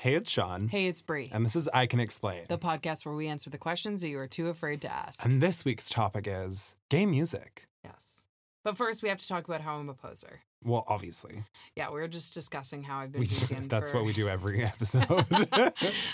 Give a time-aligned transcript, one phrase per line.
[0.00, 0.68] Hey, it's Sean.
[0.68, 2.44] Hey, it's Brie, And this is I Can Explain.
[2.48, 5.22] the podcast where we answer the questions that you are too afraid to ask.
[5.24, 7.66] and this week's topic is gay music.
[7.84, 8.24] yes.
[8.64, 10.40] But first, we have to talk about how I'm a poser.
[10.64, 11.44] Well, obviously.
[11.76, 13.68] Yeah, we were just discussing how I've been We, vegan.
[13.68, 15.06] that's for- what we do every episode.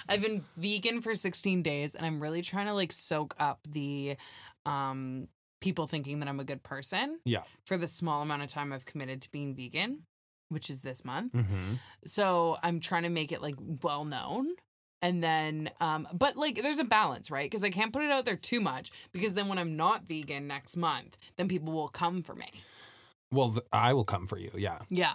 [0.09, 4.17] I've been vegan for 16 days, and I'm really trying to like soak up the
[4.65, 5.29] um
[5.61, 7.19] people thinking that I'm a good person.
[7.25, 7.43] Yeah.
[7.65, 10.03] For the small amount of time I've committed to being vegan,
[10.49, 11.33] which is this month.
[11.33, 11.75] hmm
[12.05, 14.49] So I'm trying to make it like well known.
[15.03, 17.49] And then, um, but like there's a balance, right?
[17.49, 20.47] Because I can't put it out there too much because then when I'm not vegan
[20.47, 22.49] next month, then people will come for me.
[23.31, 24.51] Well, th- I will come for you.
[24.57, 24.79] Yeah.
[24.89, 25.15] Yeah.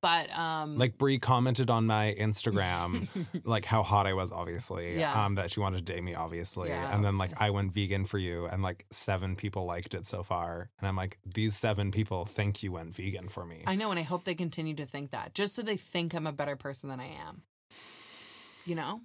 [0.00, 3.08] But, um, Like Brie commented on my Instagram,
[3.44, 4.98] like how hot I was, obviously.
[4.98, 5.24] Yeah.
[5.24, 6.68] Um, that she wanted to date me, obviously.
[6.68, 10.06] Yeah, and then like I went vegan for you, and like seven people liked it
[10.06, 10.70] so far.
[10.78, 13.62] And I'm like, these seven people think you went vegan for me.
[13.66, 16.26] I know, and I hope they continue to think that just so they think I'm
[16.26, 17.42] a better person than I am.
[18.64, 19.00] You know?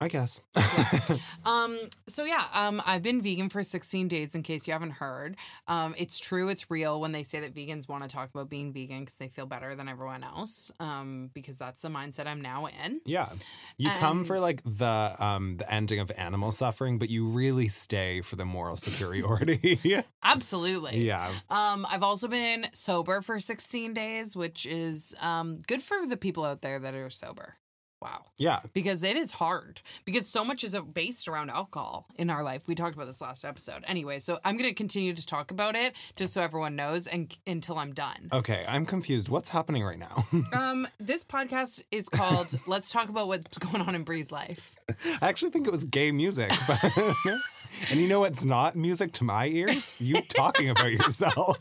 [0.00, 0.40] I guess.
[1.44, 5.36] Um, so yeah, um, I've been vegan for 16 days in case you haven't heard.
[5.66, 8.72] Um, it's true, it's real when they say that vegans want to talk about being
[8.72, 10.70] vegan because they feel better than everyone else.
[10.78, 13.00] Um, because that's the mindset I'm now in.
[13.06, 13.30] Yeah.
[13.78, 18.20] You come for like the um the ending of animal suffering, but you really stay
[18.20, 20.04] for the moral superiority.
[20.22, 21.06] Absolutely.
[21.06, 21.30] yeah.
[21.48, 26.44] Um, I've also been sober for 16 days, which is um good for the people
[26.44, 27.54] out there that are sober.
[28.00, 28.26] Wow.
[28.36, 28.60] Yeah.
[28.72, 32.62] because it is hard because so much is based around alcohol in our life.
[32.68, 33.82] We talked about this last episode.
[33.88, 37.36] Anyway, so I'm going to continue to talk about it just so everyone knows and
[37.46, 38.28] until I'm done.
[38.32, 39.28] Okay, I'm confused.
[39.28, 40.26] What's happening right now?
[40.52, 44.76] Um this podcast is called Let's Talk About What's Going On in Brie's Life.
[45.20, 46.50] I actually think it was gay music.
[46.66, 46.78] But
[47.90, 50.00] and you know what's not music to my ears?
[50.00, 51.58] You talking about yourself.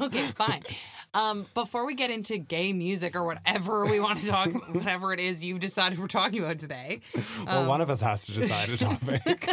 [0.00, 0.62] Okay, fine.
[1.14, 5.20] Um before we get into gay music or whatever we want to talk whatever it
[5.20, 7.00] is you've decided we're talking about today.
[7.46, 9.48] Well, one of us has to decide a topic.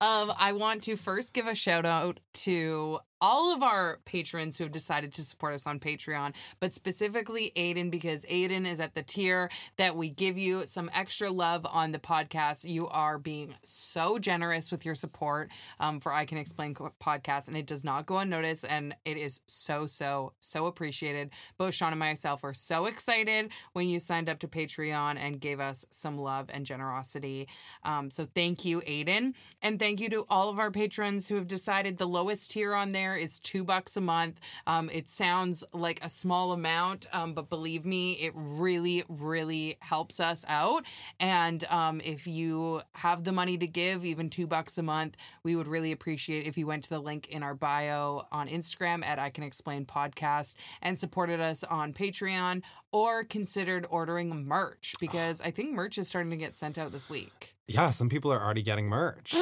[0.00, 4.64] um, I want to first give a shout out to all of our patrons who
[4.64, 9.02] have decided to support us on Patreon, but specifically Aiden, because Aiden is at the
[9.02, 12.68] tier that we give you some extra love on the podcast.
[12.68, 17.56] You are being so generous with your support um, for I Can Explain podcast, and
[17.56, 21.30] it does not go unnoticed, and it is so, so, so appreciated.
[21.58, 25.60] Both Sean and myself were so excited when you signed up to Patreon and gave
[25.60, 27.48] us some love and generosity.
[27.84, 29.34] Um, so thank you, Aiden.
[29.62, 32.92] And thank you to all of our patrons who have decided the lowest tier on
[32.92, 34.40] there is two bucks a month.
[34.66, 40.20] Um, it sounds like a small amount, um, but believe me, it really, really helps
[40.20, 40.84] us out.
[41.18, 45.56] And um, if you have the money to give, even two bucks a month, we
[45.56, 49.18] would really appreciate if you went to the link in our bio on Instagram at
[49.18, 55.50] I Can Explain Podcast and supported us on Patreon or considered ordering merch because I
[55.50, 57.54] think merch is starting to get sent out this week.
[57.72, 59.34] Yeah, some people are already getting merch.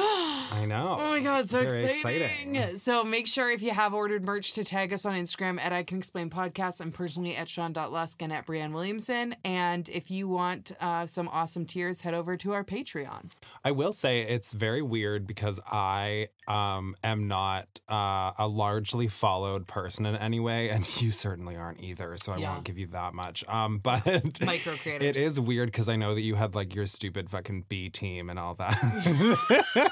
[0.51, 0.97] I know.
[0.99, 2.55] Oh my god, so Very exciting.
[2.55, 2.77] exciting.
[2.77, 5.83] So make sure if you have ordered merch to tag us on Instagram at I
[5.83, 6.81] Can Explain Podcast.
[6.81, 9.35] I'm personally at Sean.Lusk and at Brianne Williamson.
[9.43, 13.31] And if you want uh, some awesome tiers, head over to our Patreon.
[13.63, 19.67] I will say it's very weird because I um am not uh, a largely followed
[19.67, 22.17] person in any way, and you certainly aren't either.
[22.17, 22.51] So I Yeah.
[22.53, 23.47] won't give you that much.
[23.47, 24.05] Um, but
[24.41, 25.15] Micro creators.
[25.15, 28.29] it is weird because I know that you had like your stupid fucking B team
[28.29, 29.91] and all that.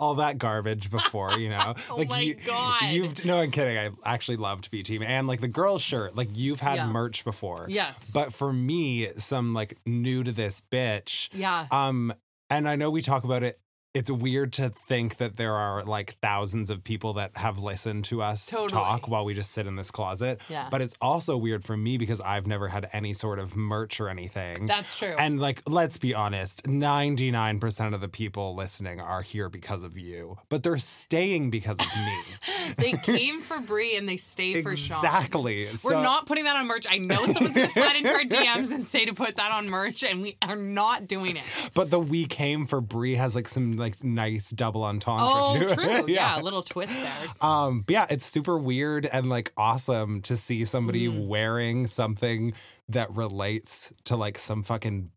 [0.00, 1.74] all that garbage before, you know.
[1.90, 2.90] Oh like my you, God.
[2.90, 3.78] You've no, I'm kidding.
[3.78, 6.14] I actually loved B team and like the girl shirt.
[6.16, 6.88] Like you've had Yeah.
[6.88, 7.66] merch before.
[7.68, 8.10] Yes.
[8.10, 11.28] But for me, some like new to this bitch.
[11.32, 11.66] yeah.
[11.70, 12.12] Um,
[12.50, 13.58] and I know we talk about it.
[13.94, 18.20] It's weird to think that there are like thousands of people that have listened to
[18.22, 18.68] us Totally.
[18.68, 20.40] talk while we just sit in this closet.
[20.48, 20.68] Yeah.
[20.70, 24.08] But it's also weird for me because I've never had any sort of merch or
[24.08, 24.66] anything.
[24.66, 25.14] That's true.
[25.18, 30.36] and like, let's be honest, 99% of the people listening are here because of you,
[30.48, 32.72] but they're staying because of me.
[32.76, 34.98] they came for Brie and they stay for Sean.
[34.98, 35.68] exactly.
[35.84, 36.86] We're not putting that on merch.
[36.88, 39.68] I know someone's going to slide into our DMs and say to put that on
[39.68, 41.44] merch, and we are not doing it.
[41.74, 45.64] But the we came for Brie has like some like nice double entendre Oh, to
[45.64, 45.74] it.
[45.74, 46.04] true.
[46.14, 46.40] yeah.
[46.40, 47.28] a little twist there.
[47.40, 51.26] Um, but yeah, it's super weird and like awesome to see somebody Mm.
[51.28, 52.52] wearing something
[52.88, 55.10] that relates to like some fucking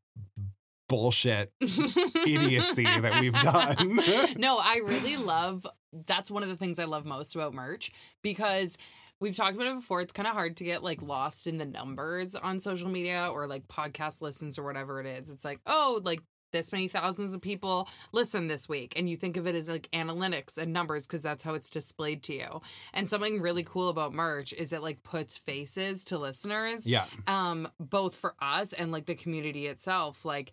[0.90, 3.96] bullshit idiocy that we've done.
[4.38, 5.66] no, I really love
[6.08, 7.92] that's one of the things I love most about merch
[8.22, 8.78] because
[9.20, 10.02] we've talked about it before.
[10.02, 13.46] It's kind of hard to get like lost in the numbers on social media or
[13.48, 15.30] like podcast listens or whatever it is.
[15.30, 19.38] It's like, oh, like this many thousands of people listen this week and you think
[19.38, 22.62] of it as like analytics and numbers because that's how it's displayed to you
[22.94, 27.06] and something really cool about merch is it like puts faces to listeners Yeah.
[27.28, 30.52] um both for us and like the community itself like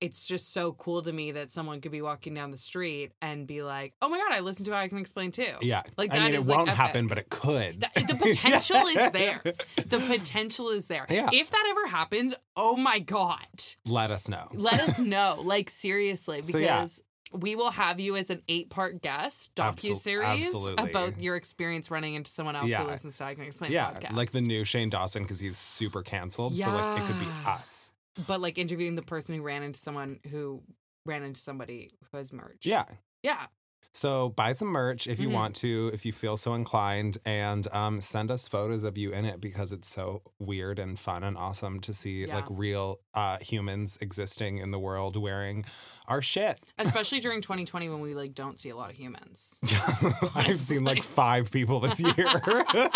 [0.00, 3.46] it's just so cool to me that someone could be walking down the street and
[3.46, 5.82] be like oh my god i listened to i can explain too Yeah.
[5.96, 6.78] Like, I that mean, is, it won't epic.
[6.78, 7.80] happen, but it could.
[7.94, 9.42] the, the potential is there
[9.86, 11.28] the potential is there Yeah.
[11.32, 13.46] if that ever happens oh my god
[13.84, 14.48] Let us know.
[14.54, 16.80] let us know like seriously So, yeah.
[16.80, 17.02] because
[17.32, 22.14] we will have you as an eight part guest docu series about your experience running
[22.14, 22.82] into someone else Yeah.
[22.82, 24.14] who listens to I Can Explain Yeah, podcast.
[24.16, 26.56] like the new Shane Dawson because he's super canceled.
[26.56, 27.92] So like it could be us.
[28.26, 30.62] But like interviewing the person who ran into someone who
[31.06, 32.64] ran into somebody who has merch.
[32.64, 32.84] Yeah.
[33.22, 33.46] Yeah.
[33.92, 35.32] So buy some merch if you Mhm.
[35.32, 39.24] want to, if you feel so inclined, and um, send us photos of you in
[39.24, 42.36] it because it's so weird and fun and awesome to see Yeah.
[42.36, 45.64] like real uh, humans existing in the world wearing
[46.06, 46.60] our shit.
[46.78, 49.58] Especially during 2020 when we like don't see a lot of humans.
[50.36, 52.14] I've seen like five people this year.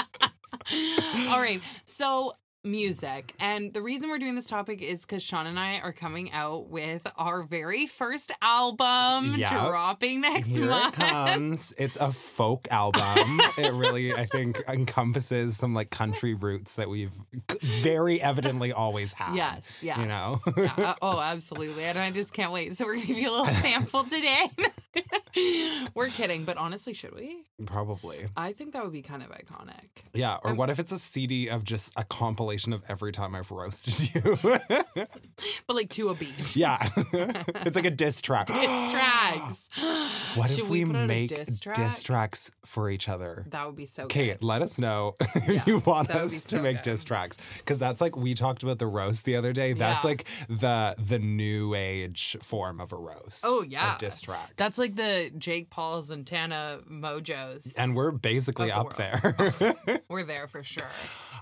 [1.29, 1.61] All right.
[1.85, 3.34] So music.
[3.38, 6.69] And the reason we're doing this topic is because Sean and I are coming out
[6.69, 9.50] with our very first album Yep.
[9.50, 10.94] dropping next Here it month.
[10.96, 11.72] comes.
[11.84, 13.02] It's a folk album.
[13.58, 17.12] it really, I think, encompasses some like country roots that we've
[17.82, 19.34] very evidently always had.
[19.37, 20.00] Yes, yeah.
[20.00, 20.40] You know?
[20.56, 21.84] Yeah, uh, oh, absolutely.
[21.84, 22.75] And I just can't wait.
[22.76, 24.46] So we're going to give you a little sample today.
[25.94, 27.44] we're kidding, but honestly, should we?
[27.66, 28.26] Probably.
[28.37, 30.05] I think that would be kind of iconic.
[30.14, 30.38] Yeah.
[30.43, 33.50] Or Um, what if it's a CD of just a compilation of every time I've
[33.50, 34.38] roasted you?
[35.66, 36.56] But like to a beat.
[36.56, 36.88] yeah.
[37.12, 38.46] it's like a diss track.
[38.46, 39.68] Diss tracks.
[40.34, 41.76] What Should if we, a make diss track?
[41.76, 43.46] diss tracks for each other?
[43.50, 44.42] That would be so Okay, good.
[44.42, 46.90] let us know if Yeah, you want that would be us to make good.
[46.90, 49.74] diss tracks because that's like we talked about the roast the other day.
[49.74, 50.08] That's Yeah.
[50.08, 53.44] like the the new age form of a roast.
[53.46, 53.94] Oh, yeah.
[53.94, 54.54] a diss track.
[54.56, 57.76] That's like the Jake Pauls and Tana Mongeaus.
[57.78, 60.00] and we're basically Of up the there.
[60.08, 60.90] we're there for sure.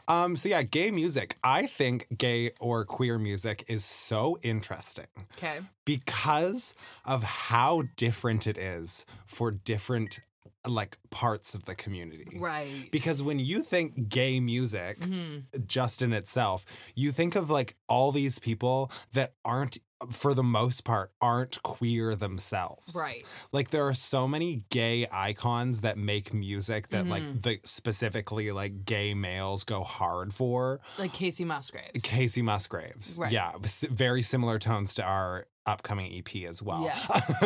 [0.07, 1.37] um, so yeah, gay music.
[1.43, 5.07] I think gay or queer music is so interesting
[5.37, 5.59] Okay.
[5.85, 10.21] because of how different it is for different
[10.65, 12.39] like parts of the community.
[12.39, 12.89] Right.
[12.93, 15.67] Because when you think gay music, Mhm.
[15.67, 16.65] just in itself,
[16.95, 19.79] you think of like all these people that aren't,
[20.11, 22.95] for the most part, aren't queer themselves.
[22.97, 23.25] Right.
[23.53, 27.11] Like there are so many gay icons that make music that Mm-hmm.
[27.11, 30.81] like the specifically like gay males go hard for.
[30.99, 32.03] Like Kacey Musgraves.
[32.05, 33.19] Kacey Musgraves.
[33.21, 33.33] Right.
[33.33, 33.53] Yeah.
[33.91, 36.83] Very similar tones to our upcoming EP as well.
[36.83, 37.37] Yes.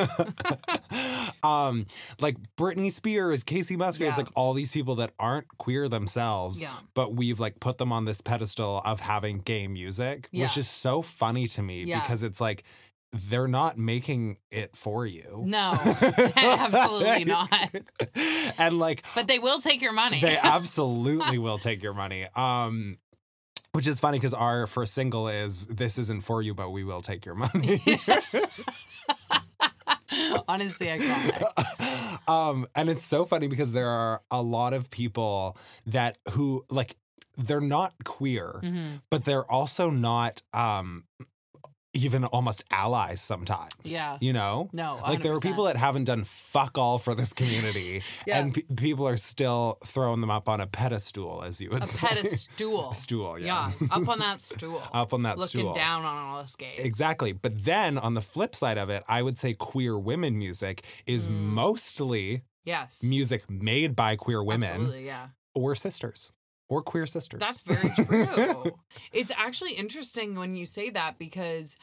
[1.42, 1.86] um,
[2.20, 4.24] like Britney Spears, Kacey Musgraves, Yeah.
[4.24, 6.72] like all these people that aren't queer themselves, Yeah.
[6.94, 10.44] but we've like put them on this pedestal of having gay music, Yeah.
[10.46, 12.45] which is so funny to me because it's like
[13.12, 15.42] they're not making it for you.
[15.46, 15.72] No,
[16.36, 17.50] absolutely not.
[18.58, 20.20] and like But they will take your money.
[20.20, 22.26] they absolutely will take your money.
[22.34, 22.98] Um
[23.72, 27.02] which is funny because our first single is "This isn't for you, but we will
[27.02, 27.78] take your money."
[30.48, 32.28] Honestly, iconic.
[32.28, 35.56] um, and it's so funny because there are a lot of people
[35.86, 36.96] that who like
[37.36, 39.02] they're not queer, Mhm.
[39.10, 41.04] but they're also not um
[41.96, 43.72] even almost allies sometimes.
[43.84, 44.18] Yeah.
[44.20, 44.68] you know.
[44.72, 48.38] No, Like there are people that haven't done fuck all for this community, Yeah.
[48.40, 51.86] and pe- people are still throwing them up on a pedestal, as you would a
[51.86, 52.06] say.
[52.06, 52.92] pedestal.
[53.04, 53.86] Stool, Yeah, yeah.
[53.96, 54.82] up on that stool.
[54.92, 55.74] up on that looking stool.
[55.74, 56.78] down on all us gays.
[56.80, 57.32] Exactly.
[57.32, 61.26] But then on the flip side of it, I would say queer women music is
[61.28, 61.30] Mm.
[61.54, 63.02] mostly Yes.
[63.04, 65.28] music made by queer women Absolutely, yeah.
[65.54, 66.32] or sisters
[66.68, 67.40] or queer sisters.
[67.40, 68.72] That's very true.
[69.12, 71.76] it's actually interesting when you say that because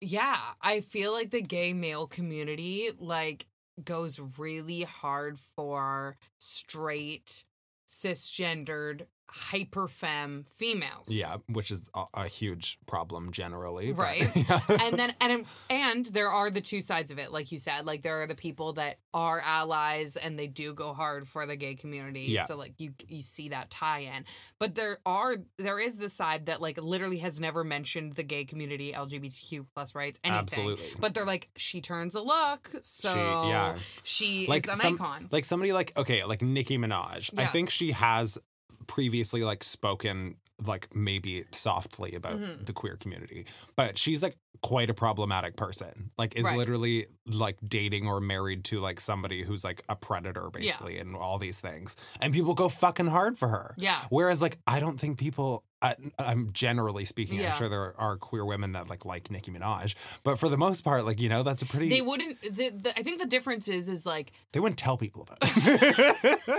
[0.00, 3.46] yeah, I feel like the gay male community like
[3.82, 7.44] goes really hard for straight
[7.86, 11.08] cisgendered hyperfemme females.
[11.10, 13.92] yeah, which is a, a huge problem generally.
[13.92, 14.26] but- Right.
[14.36, 14.60] Yeah.
[14.68, 18.02] and then and and there are the two sides of it like you said like
[18.02, 21.74] there are the people that are allies and they do go hard for the gay
[21.74, 22.44] community Yeah.
[22.44, 24.24] so like you you see that tie in
[24.60, 28.44] but there are there is the side that like literally has never mentioned the gay
[28.44, 30.86] community lgbtq plus rights anything Absolutely.
[31.00, 33.76] but they're like she turns a look so yeah.
[34.04, 37.30] she like is an some, icon like somebody like okay, like Nicki Minaj.
[37.38, 38.38] I think she has
[38.86, 42.64] previously like spoken like maybe softly about Mhm.
[42.64, 43.44] the queer community,
[43.76, 46.10] but she's like quite a problematic person.
[46.16, 46.56] Like is Right.
[46.56, 51.38] literally like dating or married to like somebody who's like a predator basically and all
[51.38, 51.94] these things.
[52.22, 53.74] And people go fucking hard for her.
[53.76, 57.38] yeah Whereas like I don't think people I, I'm generally speaking.
[57.38, 57.48] Yeah.
[57.48, 60.82] I'm sure there are queer women that like like Nicki Minaj, but for the most
[60.82, 61.88] part, like you know, that's a pretty.
[61.88, 62.40] They wouldn't.
[62.42, 66.54] The, the, I think the difference is is like they wouldn't tell people about it.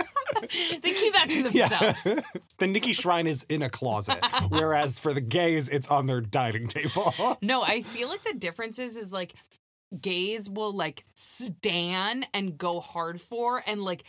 [0.82, 2.22] they keep that to themselves.
[2.58, 6.68] the Nicki shrine is in a closet, whereas for the gays, it's on their dining
[6.68, 7.14] table.
[7.42, 9.34] No, I feel like the difference is is like
[10.00, 14.04] gays will like stan and go hard for and like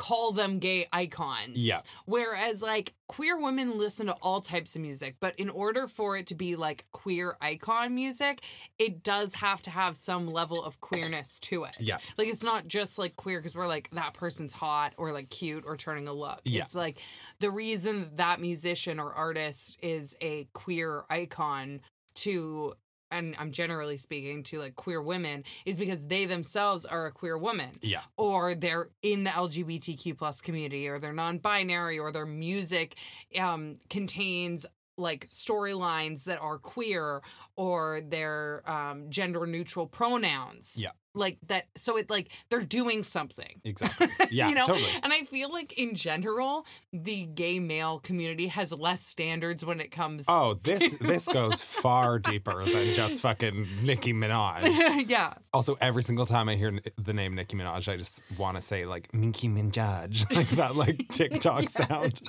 [0.00, 1.56] call them gay icons.
[1.56, 1.76] Yeah.
[2.06, 6.26] Whereas like queer women listen to all types of music, but in order for it
[6.28, 8.40] to be like queer icon music,
[8.78, 11.76] it does have to have some level of queerness to it.
[11.78, 11.98] Yeah.
[12.16, 15.64] Like it's not just like queer because we're like that person's hot or like cute
[15.66, 16.40] or turning a look.
[16.44, 16.62] Yeah.
[16.62, 16.98] It's like
[17.40, 21.82] the reason that musician or artist is a queer icon
[22.14, 22.72] to
[23.10, 27.38] and I'm generally speaking to like queer women is because they themselves are a queer
[27.38, 32.96] woman yeah, or they're in the LGBTQ plus community or they're non-binary or their music
[33.38, 37.22] um, contains like storylines that are queer
[37.56, 40.78] or their um, gender neutral pronouns.
[40.80, 40.90] Yeah.
[41.14, 43.60] Like that so it like they're doing something.
[43.64, 44.08] exactly.
[44.30, 44.66] Yeah, you know?
[44.66, 44.88] totally.
[45.02, 49.90] And I feel like in general, the gay male community has less standards when it
[49.90, 55.08] comes Oh, this this goes far deeper than just fucking Nicki Minaj.
[55.08, 55.34] yeah.
[55.52, 58.86] Also, every single time I hear the name Nicki Minaj, I just want to say
[58.86, 62.20] like Nicki Minaj, like that like TikTok sound.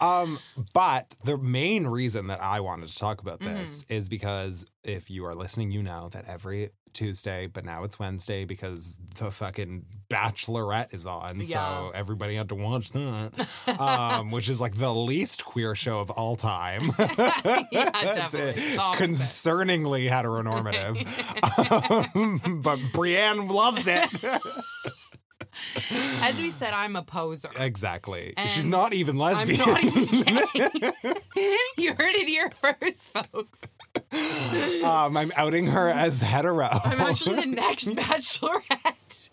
[0.00, 0.38] Um,
[0.74, 3.46] but the main reason that I wanted to talk about this
[3.84, 3.94] Mm-hmm.
[3.94, 8.44] is because if you are listening, you know that every Tuesday, but now it's Wednesday
[8.44, 11.88] because the fucking Bachelorette is on, Yeah.
[11.88, 13.32] so everybody had to watch that,
[13.80, 16.92] um, which is like the least queer show of all time.
[17.72, 18.62] Yeah, uh, definitely.
[18.96, 20.96] Concerningly heteronormative.
[22.16, 24.08] um, but Brianne loves it.
[26.22, 27.48] As we said, I'm a poser.
[27.58, 28.34] exactly.
[28.48, 29.58] She's not even lesbian.
[29.58, 31.14] not even
[31.78, 33.74] you heard it here first, folks.
[34.84, 36.68] um, I'm outing her as hetero.
[36.84, 39.30] I'm actually the next bachelorette.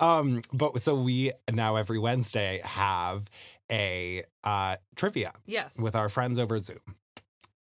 [0.00, 3.28] um, but so we now every Wednesday have
[3.70, 5.78] a uh, trivia Yes.
[5.80, 6.78] with our friends over Zoom.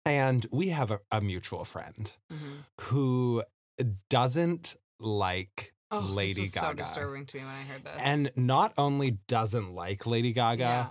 [0.05, 2.37] And we have a, a mutual friend Mhm.
[2.81, 3.43] who
[4.09, 6.49] doesn't like Oh, Lady Gaga.
[6.67, 7.93] so disturbing to me when I heard this.
[7.99, 10.87] and not only doesn't like Lady Gaga, yeah.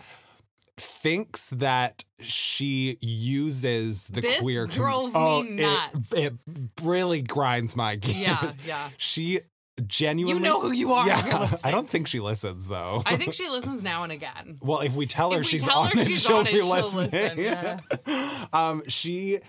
[0.80, 6.12] Thinks that she uses the This queer drove me oh, nuts.
[6.12, 8.16] It, it really grinds my gears.
[8.16, 8.88] yeah, yeah.
[8.96, 9.40] She
[9.86, 11.06] genuinely You know who you are.
[11.06, 11.50] Yeah.
[11.64, 13.02] I don't think she listens though.
[13.06, 14.58] I think she listens now and again.
[14.60, 16.46] well, if we tell her If we she's tell on her it, she's she'll on
[16.46, 17.10] it, be she'll listening.
[17.38, 18.46] listen, yeah.
[18.52, 19.40] um, she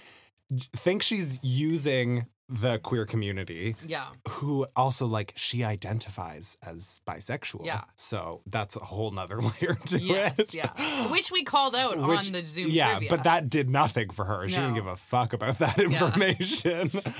[0.76, 4.08] thinks she's using the queer community Yeah.
[4.28, 7.66] who also like she identifies as bisexual.
[7.66, 7.84] Yeah.
[7.96, 10.54] So that's a whole nother layer to it.
[10.54, 11.08] Yeah.
[11.10, 13.10] Which we called out Which- on the Zoom yeah, trivia.
[13.10, 14.50] but that did nothing for her.
[14.50, 16.92] She didn't give a fuck about that information.
[17.06, 17.12] yeah.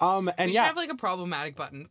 [0.00, 1.88] Um, and we yeah, should have like a problematic button.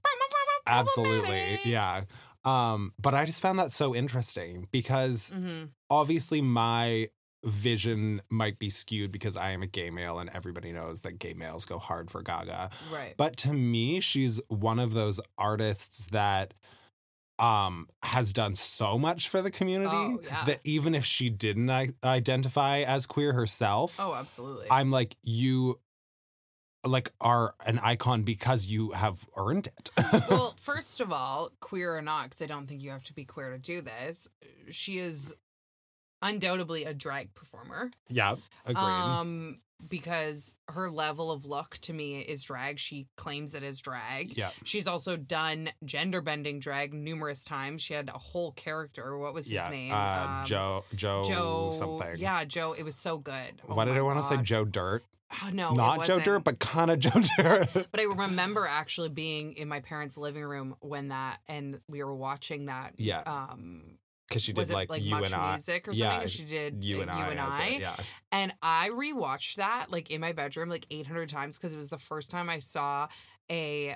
[0.65, 1.65] absolutely, Problematic.
[1.65, 2.01] yeah.
[2.45, 5.65] Um, but I just found that so interesting because Mm-hmm.
[5.89, 7.09] obviously my
[7.45, 11.33] vision might be skewed because I am a gay male and everybody knows that gay
[11.33, 12.69] males go hard for Gaga.
[12.91, 13.13] Right.
[13.17, 16.53] But to me, she's one of those artists that
[17.39, 20.45] um has done so much for the community Oh, yeah.
[20.45, 24.65] that even if she didn't I- identify as queer herself, oh, absolutely.
[24.71, 25.79] I'm like you
[26.85, 29.91] like are an icon because you have earned it.
[30.29, 33.25] well, first of all, queer or not, because I don't think you have to be
[33.25, 34.29] queer to do this.
[34.69, 35.35] She is
[36.21, 37.91] undoubtedly a drag performer.
[38.09, 38.83] yeah, agreed.
[38.85, 42.79] Um, because her level of look to me is drag.
[42.79, 44.35] She claims it as drag.
[44.35, 44.49] yeah.
[44.63, 47.83] She's also done gender bending drag numerous times.
[47.83, 49.15] She had a whole character.
[49.19, 49.93] What was his Yeah, name?
[49.93, 49.95] uh,
[50.39, 52.17] Um, Joe, Joe, Joe something.
[52.17, 52.73] Yeah, Joe.
[52.73, 53.61] It was so good.
[53.69, 54.37] Oh What did I want to say?
[54.37, 55.05] Joe Dirt,
[55.43, 56.19] Oh, no, not Joe.
[56.21, 57.69] Dirt, but kind of Joe Dirt.
[57.91, 62.15] But I remember actually being in my parents' living room when that, and we were
[62.15, 62.93] watching that.
[62.97, 63.83] yeah, Um,
[64.27, 65.51] because she did like, like you much and I.
[65.51, 66.25] music or yeah.
[66.25, 67.27] She did you and you I.
[67.29, 67.95] and I, yeah.
[68.31, 71.97] and I rewatched that like in my bedroom like 800 times because it was the
[71.97, 73.07] first time I saw
[73.49, 73.95] a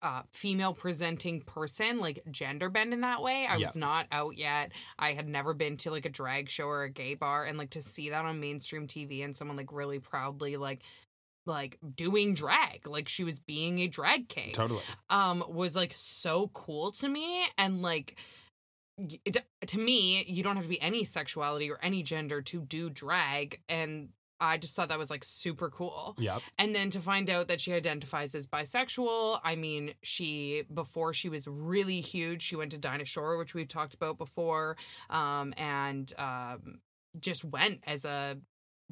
[0.00, 3.46] uh, female presenting person like gender bend in that way.
[3.48, 3.66] I Yeah.
[3.66, 4.70] was not out yet.
[4.98, 7.70] I had never been to like a drag show or a gay bar, and like
[7.70, 10.82] to see that on mainstream TV and someone like really proudly like
[11.46, 14.82] like doing drag like she was being a drag king Totally.
[15.08, 18.18] um was like so cool to me and like
[19.24, 22.90] it, to me you don't have to be any sexuality or any gender to do
[22.90, 24.08] drag and
[24.40, 26.14] I just thought that was like super cool.
[26.18, 26.42] Yep.
[26.58, 31.28] And then to find out that she identifies as bisexual, I mean, she before she
[31.28, 34.76] was really huge, she went to Dinah Shore, which we've talked about before,
[35.10, 36.80] um, and um,
[37.18, 38.38] just went as a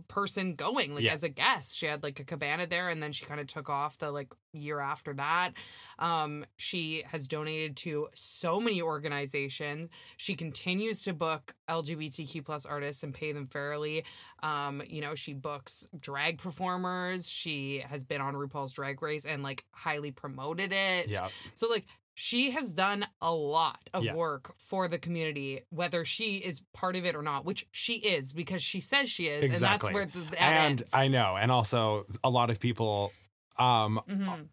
[0.08, 1.12] person going like Yeah.
[1.12, 1.76] as a guest.
[1.76, 4.28] She had like a cabana there and then she kind of took off the like
[4.52, 5.52] year after that.
[5.98, 9.88] Um she has donated to so many organizations.
[10.16, 14.04] She continues to book LGBTQ plus artists and pay them fairly.
[14.42, 17.28] Um you know, she books drag performers.
[17.28, 21.08] She has been on RuPaul's Drag Race and like highly promoted it.
[21.08, 21.28] Yeah.
[21.54, 21.86] So like
[22.18, 24.14] she has done a lot of Yeah.
[24.14, 28.32] work for the community, whether she is part of it or not, which she is
[28.32, 29.92] because she says she is, Exactly.
[29.92, 30.94] and that's where the, and ends.
[30.94, 33.12] I know, and also a lot of people
[33.58, 34.48] um Mhm.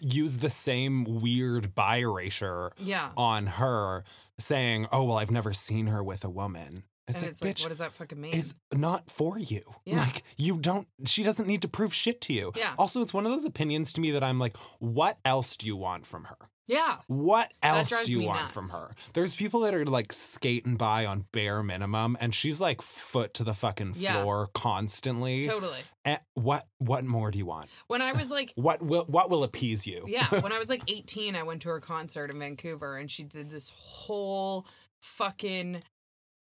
[0.00, 4.04] use the same weird bi erasure Yeah, on her,
[4.38, 7.56] saying, "Oh well, I've never seen her with a woman." It's and like, it's like,
[7.56, 8.34] bitch, what does that fucking mean?
[8.34, 9.62] it's not for you.
[9.84, 9.98] Yeah.
[9.98, 10.88] Like you don't.
[11.06, 12.52] She doesn't need to prove shit to you.
[12.56, 12.74] Yeah.
[12.78, 15.76] Also, it's one of those opinions to me that I'm like, what else do you
[15.76, 16.36] want from her?
[16.70, 18.94] Yeah, What else do you want from her?
[19.12, 23.44] There's people that are like skating by on bare minimum, and she's like foot to
[23.44, 24.22] the fucking Yeah.
[24.22, 25.44] floor constantly.
[25.44, 25.80] totally.
[26.04, 27.68] Eh, what what more do you want?
[27.88, 28.52] When I was like.
[28.60, 30.04] What will what will appease you?
[30.06, 33.22] Yeah, when I was like 18, I went to her concert in Vancouver and she
[33.24, 34.66] did this whole
[35.00, 35.82] fucking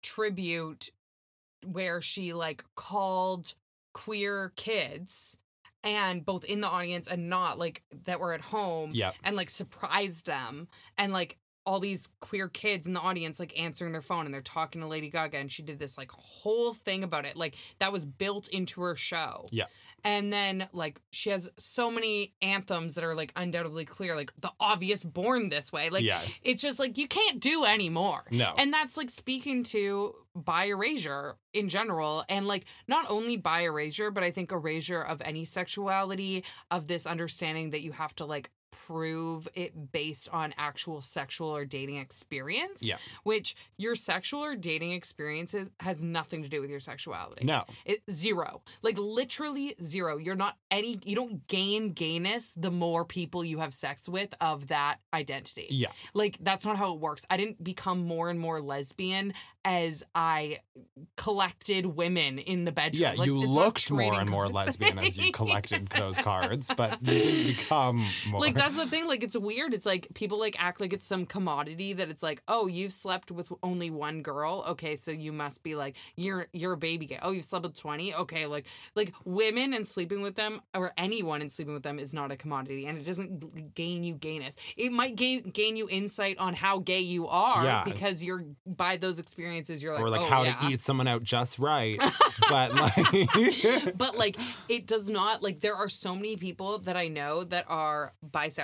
[0.03, 0.89] tribute
[1.65, 3.53] where she like called
[3.93, 5.39] queer kids
[5.87, 9.15] and both in the audience and not like that were at home Yep.
[9.23, 10.67] and like surprised them
[10.97, 14.41] and like all these queer kids in the audience like answering their phone and they're
[14.41, 17.91] talking to Lady Gaga and she did this like whole thing about it like that
[17.93, 19.45] was built into her show.
[19.51, 19.65] Yeah.
[20.03, 24.51] And then like she has so many anthems that are like undoubtedly clear like the
[24.59, 25.89] obvious born this way.
[25.89, 26.21] Like yeah.
[26.43, 28.23] it's just like you can't do anymore.
[28.31, 28.53] No.
[28.57, 30.15] And that's like speaking to
[30.45, 32.23] bi erasure in general.
[32.29, 37.05] And like not only bi erasure, but I think erasure of any sexuality, of this
[37.05, 38.49] understanding that you have to like
[38.85, 42.83] prove it based on actual sexual or dating experience.
[42.83, 42.97] Yeah.
[43.23, 47.45] Which your sexual or dating experiences has nothing to do with your sexuality.
[47.45, 47.63] no.
[47.85, 48.61] It zero.
[48.81, 50.17] Like literally zero.
[50.17, 54.67] You're not any you don't gain gayness the more people you have sex with of
[54.67, 55.67] that identity.
[55.69, 55.89] Yeah.
[56.13, 57.25] Like that's not how it works.
[57.29, 59.33] I didn't become more and more lesbian
[59.65, 60.59] as I
[61.17, 63.01] collected women in the bedroom.
[63.01, 67.19] Yeah, Like, you looked more and more lesbian as you collected those cards, but you
[67.19, 68.39] didn't become more.
[68.39, 69.07] Like that's the thing.
[69.07, 69.73] Like it's weird.
[69.73, 73.31] It's like people like act like it's some commodity that it's like, oh, you've slept
[73.31, 74.65] with only one girl.
[74.69, 77.19] Okay, so you must be like you're you're a baby gay.
[77.21, 78.13] Oh, you've slept with twenty.
[78.13, 82.13] Okay, like like women and sleeping with them or anyone and sleeping with them is
[82.13, 84.55] not a commodity, and it doesn't gain you gayness.
[84.75, 87.83] It might gain gain you insight on how gay you are Yeah.
[87.83, 89.81] because you're by those experiences.
[89.81, 90.55] You're like, or like oh, how yeah.
[90.55, 91.95] to eat someone out just right.
[92.49, 97.07] but like but like it does not like there are so many people that I
[97.07, 98.56] know that are bisexual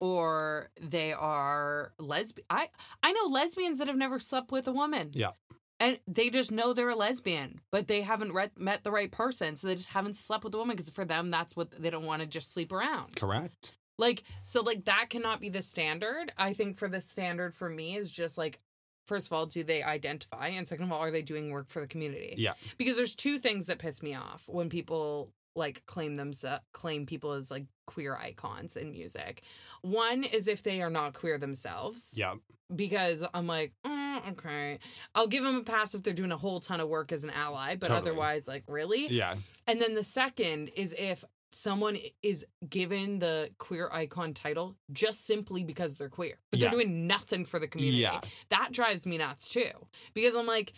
[0.00, 2.46] or they are lesbian.
[2.50, 2.68] I
[3.02, 5.10] I know lesbians that have never slept with a woman.
[5.12, 5.32] Yeah.
[5.80, 9.54] And they just know they're a lesbian, but they haven't re- met the right person,
[9.54, 12.04] so they just haven't slept with a woman because for them that's what they don't
[12.04, 13.16] want to just sleep around.
[13.16, 13.72] correct.
[13.96, 16.32] Like so like that cannot be the standard.
[16.36, 18.60] I think for the standard for me is just like
[19.06, 20.48] first of all, do they identify?
[20.48, 22.34] And second of all, are they doing work for the community?
[22.36, 22.52] Yeah.
[22.76, 27.32] Because there's two things that piss me off when people like claim themselves claim people
[27.32, 29.42] as like queer icons in music.
[29.82, 32.14] One is if they are not queer themselves.
[32.16, 32.34] Yeah.
[32.74, 34.78] Because I'm like, mm, okay,
[35.14, 37.30] I'll give them a pass if they're doing a whole ton of work as an
[37.30, 38.10] ally, but Totally.
[38.10, 39.06] otherwise, like, really?
[39.08, 39.36] Yeah.
[39.66, 45.64] And then the second is if someone is given the queer icon title just simply
[45.64, 46.68] because they're queer, but Yeah.
[46.68, 48.02] they're doing nothing for the community.
[48.02, 48.20] Yeah.
[48.50, 49.70] That drives me nuts too.
[50.12, 50.74] Because I'm like,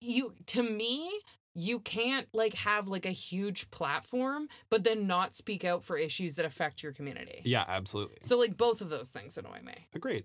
[0.00, 1.10] you, to me,
[1.54, 6.36] you can't like have like a huge platform, but then not speak out for issues
[6.36, 7.42] that affect your community.
[7.44, 8.16] Yeah, absolutely.
[8.22, 9.86] So, like, both of those things annoy me.
[9.94, 10.24] Agreed.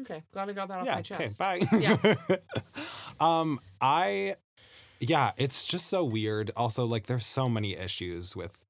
[0.00, 0.22] Okay.
[0.32, 0.94] Glad I got that off yeah.
[0.94, 1.16] my Okay.
[1.16, 1.38] chest.
[1.38, 1.60] Bye.
[1.78, 1.96] Yeah.
[3.20, 4.36] um, I,
[5.00, 6.50] yeah, it's just so weird.
[6.56, 8.64] Also, like, there's so many issues with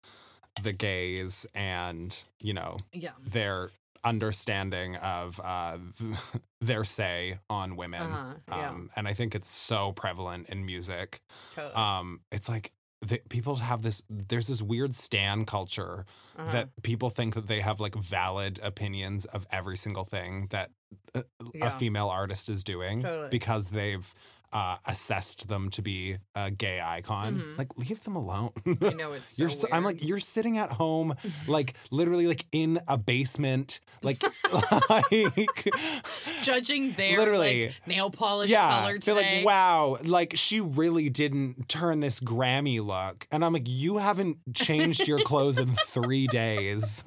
[0.62, 3.12] the gays and you know Yeah.
[3.30, 3.70] their
[4.04, 5.78] understanding of uh,
[6.60, 8.02] their say on women.
[8.02, 8.34] Uh-huh.
[8.48, 8.68] Yeah.
[8.70, 11.20] Um, and I think it's so prevalent in music.
[11.54, 11.74] totally.
[11.74, 14.02] Um, it's like the, people have this.
[14.10, 16.04] There's this weird stan culture
[16.36, 16.52] Uh-huh.
[16.52, 20.70] that people think that they have like valid opinions of every single thing that
[21.14, 21.24] a,
[21.62, 23.28] a female artist is doing Totally.
[23.28, 24.12] because they've
[24.52, 27.36] uh, assessed them to be a gay icon.
[27.38, 27.58] Mhm.
[27.58, 28.50] Like, leave them alone.
[28.80, 31.14] I know it's so You're so, I'm like you're sitting at home
[31.48, 34.22] like literally like in a basement like
[34.90, 35.70] like
[36.42, 37.66] judging their Literally.
[37.66, 39.36] like nail polish yeah color they're today.
[39.38, 44.38] like wow like she really didn't turn this Grammy look and I'm like you haven't
[44.54, 47.02] changed your clothes in 3 days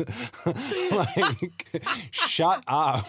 [0.92, 3.06] like shut up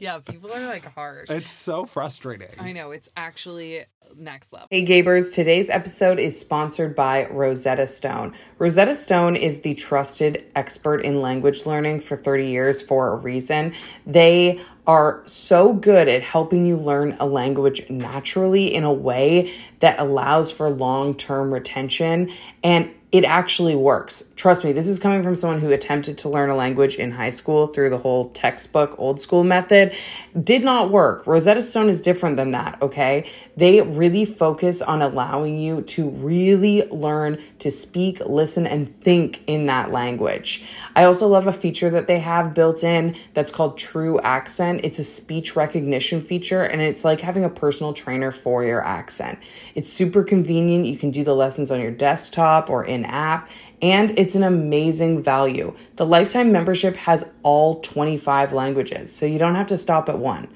[0.00, 1.30] yeah, people are like harsh.
[1.30, 3.84] it's so frustrating I know it's actually actually
[4.16, 4.66] next level.
[4.68, 8.34] Hey Gabers, today's episode is sponsored by Rosetta Stone.
[8.58, 13.74] Rosetta Stone is the trusted expert in language learning for 30 years for a reason.
[14.04, 20.00] They are so good at helping you learn a language naturally in a way that
[20.00, 22.32] allows for long term retention
[22.64, 24.32] and it actually works.
[24.36, 27.30] Trust me, this is coming from someone who attempted to learn a language in high
[27.30, 29.94] school through the whole textbook old school method.
[30.38, 31.26] Did not work.
[31.26, 33.30] Rosetta Stone is different than that, okay?
[33.56, 39.64] They really focus on allowing you to really learn to speak, listen, and think in
[39.66, 40.66] that language.
[40.94, 44.82] I also love a feature that they have built in that's called True Accent.
[44.84, 49.38] It's a speech recognition feature, and it's like having a personal trainer for your accent.
[49.74, 50.84] It's super convenient.
[50.84, 53.48] You can do the lessons on your desktop or in app,
[53.80, 55.74] and it's an amazing value.
[55.96, 60.48] The lifetime membership has all 25 languages, so you don't have to stop at one.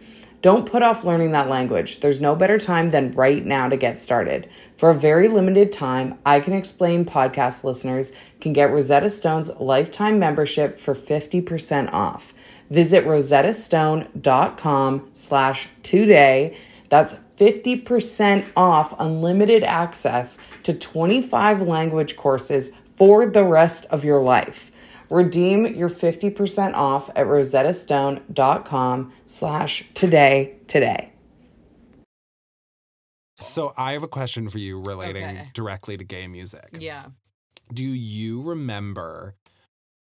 [0.42, 2.00] Don't put off learning that language.
[2.00, 4.50] There's no better time than right now to get started.
[4.74, 10.18] For a very limited time, I Can Explain podcast listeners can get Rosetta Stone's lifetime
[10.18, 12.34] membership for 50% off.
[12.70, 16.56] Visit rosettastone.com slash today.
[16.88, 24.70] That's 50% off unlimited access to 25 language courses for the rest of your life.
[25.10, 31.12] Redeem your 50% off at rosettastone.com slash today today.
[33.38, 35.48] So I have a question for you relating Okay.
[35.54, 36.68] directly to gay music.
[36.78, 37.06] Yeah.
[37.72, 39.34] Do you remember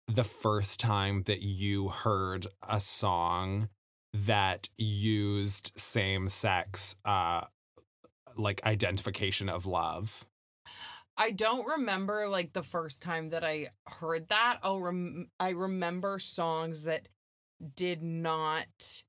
[0.08, 3.70] the first time that you heard a song
[4.14, 7.46] that used same sex uh
[8.38, 10.26] like identification of love?
[11.22, 14.58] I don't remember like the first time that I heard that.
[14.64, 17.10] Oh, rem- I remember songs that
[17.76, 19.04] did not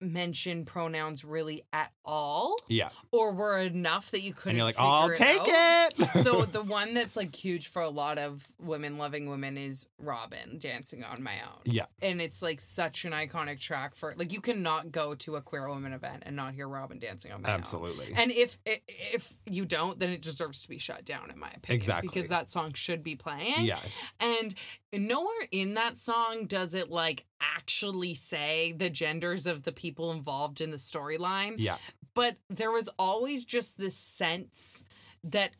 [0.00, 2.88] mention pronouns really at all Yeah.
[3.12, 5.92] or were enough that you couldn't And you're like, I'll it take out.
[5.98, 6.08] it.
[6.24, 10.58] so the one that's like huge for a lot of women loving women is Robyn
[10.58, 11.60] dancing on my own.
[11.66, 11.84] Yeah.
[12.00, 15.68] And it's like such an iconic track for like you cannot go to a queer
[15.68, 17.54] woman event and not hear Robyn dancing on my own.
[17.56, 18.12] Absolutely.
[18.16, 21.76] And if if you don't, then it deserves to be shut down, in my opinion.
[21.76, 22.08] Exactly.
[22.12, 23.64] Because that song should be playing.
[23.64, 23.78] yeah.
[24.18, 24.54] And
[24.92, 30.60] nowhere in that song does it like actually say the genders of the people involved
[30.60, 31.54] in the storyline.
[31.58, 31.76] Yeah.
[32.14, 34.84] But there was always just this sense
[35.24, 35.52] that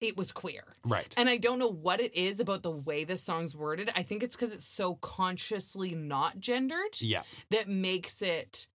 [0.00, 0.64] it was queer.
[0.84, 1.12] Right.
[1.18, 3.90] And I don't know what it is about the way the song's worded.
[3.94, 7.22] I think it's because it's so consciously not gendered yeah.
[7.50, 8.66] that makes it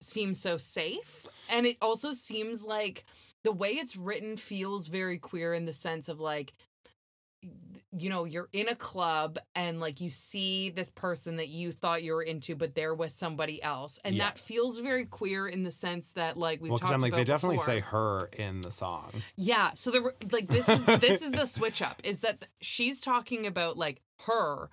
[0.00, 1.26] seem so safe.
[1.48, 3.04] And it also seems like
[3.42, 6.52] the way it's written feels very queer in the sense of like,
[7.92, 12.02] you know, you're in a club and like you see this person that you thought
[12.04, 13.98] you were into, but they're with somebody else.
[14.04, 14.24] And Yeah.
[14.26, 17.10] that feels very queer in the sense that like we've Well, talked because I'm like,
[17.12, 17.66] about they definitely before.
[17.66, 19.22] say her in the song.
[19.36, 19.72] Yeah.
[19.74, 23.46] So there were like this is this is the switch up is that she's talking
[23.46, 24.70] about like her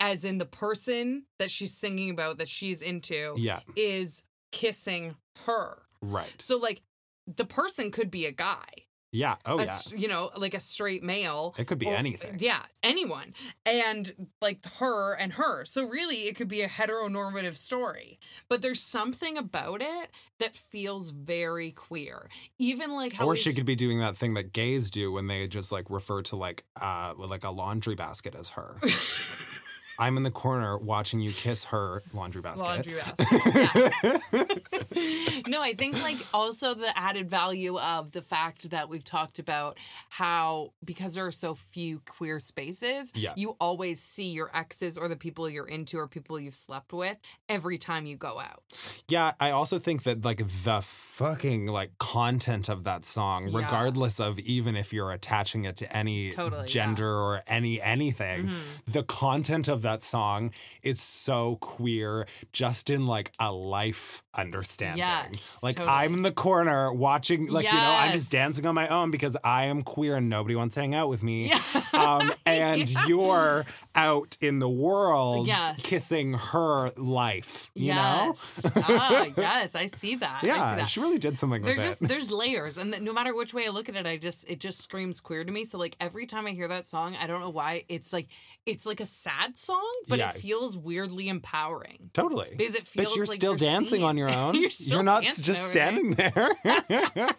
[0.00, 3.60] as in the person that she's singing about that she's into Yeah.
[3.76, 5.14] is kissing
[5.46, 5.82] her.
[6.02, 6.40] Right.
[6.42, 6.82] So like
[7.28, 8.64] the person could be a guy.
[9.12, 9.36] Yeah.
[9.44, 9.78] Oh, a yeah.
[9.96, 11.54] you know, like a straight male.
[11.58, 12.36] It could be or- anything.
[12.38, 13.34] Yeah, anyone.
[13.66, 15.64] And like her and her.
[15.64, 18.20] So really it could be a heteronormative story.
[18.48, 22.28] But there's something about it that feels very queer.
[22.58, 25.46] Even like how Or she could be doing that thing that gays do when they
[25.48, 28.76] just like refer to like uh like a laundry basket as her.
[30.00, 32.64] I'm in the corner watching you kiss her laundry basket.
[32.64, 34.22] Laundry basket.
[34.32, 35.42] Yeah.
[35.46, 39.78] no, I think like also the added value of the fact that we've talked about
[40.08, 43.34] how because there are so few queer spaces, Yeah.
[43.36, 47.16] you always see your exes or the people you're into or people you've slept with
[47.48, 48.62] every time you go out.
[49.08, 53.58] Yeah, I also think that like the fucking like content of that song, Yeah.
[53.58, 56.66] regardless of even if you're attaching it to any Totally, yeah.
[56.68, 58.60] gender or any anything, Mhm.
[58.86, 64.98] the content of that song is so queer just in like a life understanding.
[64.98, 65.94] Yes, like totally.
[65.94, 69.36] I'm in the corner watching like you know, I'm just dancing on my own because
[69.42, 71.48] I am queer and nobody wants to hang out with me.
[71.48, 71.60] Yeah.
[72.00, 73.06] Um, and Yeah.
[73.08, 75.82] you're out in the world Yes.
[75.84, 77.70] kissing her life.
[77.74, 78.64] You yes.
[78.64, 78.70] know?
[78.88, 80.36] ah, yes, I see that.
[80.38, 80.88] I see Yeah, that.
[80.88, 82.08] she really did something there's just it.
[82.08, 84.80] there's layers and no matter which way i look at it i just it just
[84.80, 87.50] screams queer to me so like every time i hear that song i don't know
[87.50, 88.28] why it's like
[88.66, 90.30] it's like a sad song but Yeah.
[90.30, 92.48] it feels weirdly empowering Totally.
[92.56, 94.06] because it feels But you're like still you're dancing singing.
[94.06, 94.54] on your own.
[94.60, 95.66] you're, still not just over there.
[95.70, 96.56] standing there.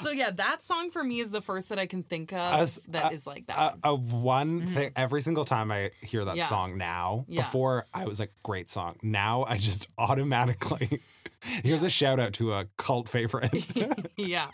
[0.00, 2.80] so yeah that song for me is the first that i can think of Us-
[2.88, 3.92] that uh, is like that uh, one.
[3.92, 6.38] uh, one thing every single time I hear that Mm-hmm.
[6.38, 6.44] Yeah.
[6.46, 7.26] song now.
[7.28, 7.42] Yeah.
[7.42, 8.96] Before I was like, great song.
[9.02, 11.00] Now I just automatically
[11.62, 13.52] Here's a shout out to a cult favorite.
[14.16, 14.48] yeah.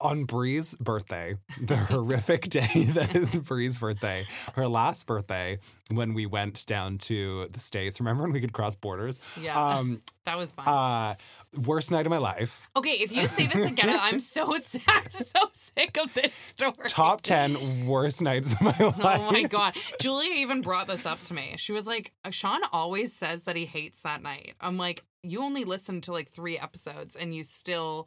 [0.00, 5.58] On Brie's birthday, the horrific day that is Brie's birthday, her last birthday,
[5.90, 8.00] when we went down to the States.
[8.00, 9.18] Remember when we could cross borders?
[9.40, 9.58] Yeah.
[9.58, 10.66] Um, that was fun.
[10.68, 11.14] uh,
[11.62, 12.60] worst night of my life.
[12.76, 15.12] okay, if you say this again, I'm so sad.
[15.14, 16.88] So sick of this story.
[16.88, 19.20] Top 10 worst nights of my life.
[19.20, 19.76] Oh my god.
[20.00, 21.54] Julia even brought this up to me.
[21.56, 24.54] She was like, Sean always says that he hates that night.
[24.60, 28.06] I'm like, you only listened to like three episodes and you still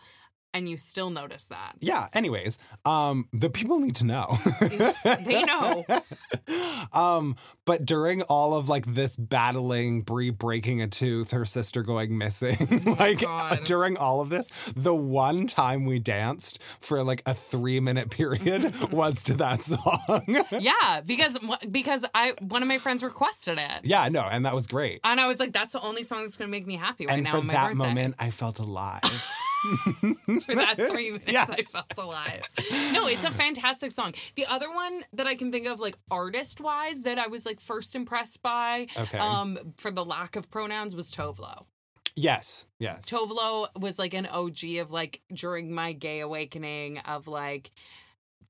[0.57, 1.75] and you still notice that.
[1.79, 4.37] Yeah, anyways, um, the people need to know.
[5.23, 5.85] They know.
[6.93, 7.35] um,
[7.67, 12.57] but during all of like this battling, Brie breaking a tooth, her sister going missing,
[12.87, 13.63] oh like uh, God.
[13.65, 18.73] during all of this, the one time we danced for like a three minute period
[18.91, 20.45] was to that song.
[20.59, 21.37] Yeah, because
[21.69, 23.83] because I one of my friends requested it.
[23.85, 25.01] yeah, no, and that was great.
[25.03, 27.23] And I was like, that's the only song that's gonna make me happy right and
[27.25, 27.31] now.
[27.31, 27.75] for my that birthday.
[27.75, 29.01] moment, I felt alive.
[30.45, 31.45] for that three minutes, Yeah.
[31.49, 32.43] I felt alive.
[32.93, 34.13] No, it's a fantastic song.
[34.35, 37.56] The other one that I can think of, like artist wise, that I was like
[37.59, 39.17] first impressed by, Okay.
[39.17, 41.65] um, for the lack of pronouns, was Tove Lo.
[42.15, 43.09] yes, yes.
[43.09, 47.71] Tove Lo was like an OG of like during my gay awakening of like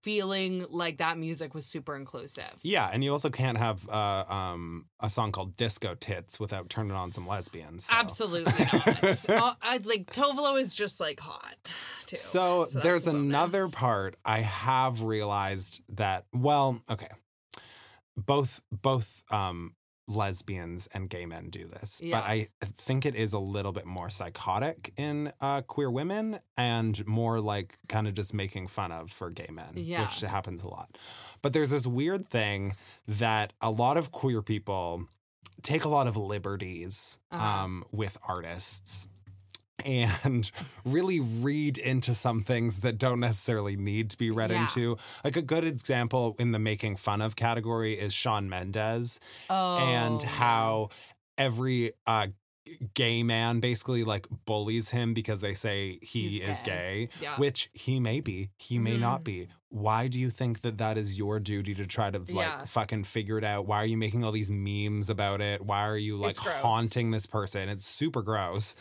[0.04, 2.54] feeling like that music was super inclusive.
[2.64, 6.94] Yeah, and you also can't have uh, um, a song called "Disco Tits" without turning
[6.94, 7.86] on some lesbians.
[7.86, 7.96] so.
[7.96, 9.28] Absolutely not.
[9.30, 11.56] Uh, I, like Tove Lo is just like hot
[12.06, 12.16] too.
[12.16, 17.08] So, that's there's another part I have realized that well, okay.
[18.18, 19.74] Both both um
[20.10, 22.00] lesbians and gay men do this.
[22.02, 22.20] Yeah.
[22.22, 27.06] But I think it is a little bit more psychotic in uh queer women and
[27.06, 30.02] more like kind of just making fun of for gay men, Yeah.
[30.04, 30.98] which happens a lot.
[31.42, 32.76] But there's this weird thing
[33.08, 35.08] that a lot of queer people
[35.62, 37.44] take a lot of liberties Uh-huh.
[37.64, 39.10] um with artists
[39.86, 40.50] and
[40.86, 44.62] really read into some things that don't necessarily need to be read Yeah.
[44.64, 44.98] into.
[45.24, 50.22] Like a good example in the making fun of category is Shawn Mendes Oh, and
[50.24, 50.90] how
[51.38, 52.28] every uh
[52.94, 57.08] gay man basically like bullies him because they say he He's is gay.
[57.08, 57.38] gay, Yeah.
[57.38, 59.24] which he may be, he may not Mhm.
[59.24, 59.48] be.
[59.70, 62.64] Why do you think that that is your duty to try to like Yeah.
[62.66, 63.66] fucking figure it out?
[63.68, 65.62] Why are you making all these memes about it?
[65.62, 67.68] Why are you like haunting this person?
[67.68, 68.76] It's super gross.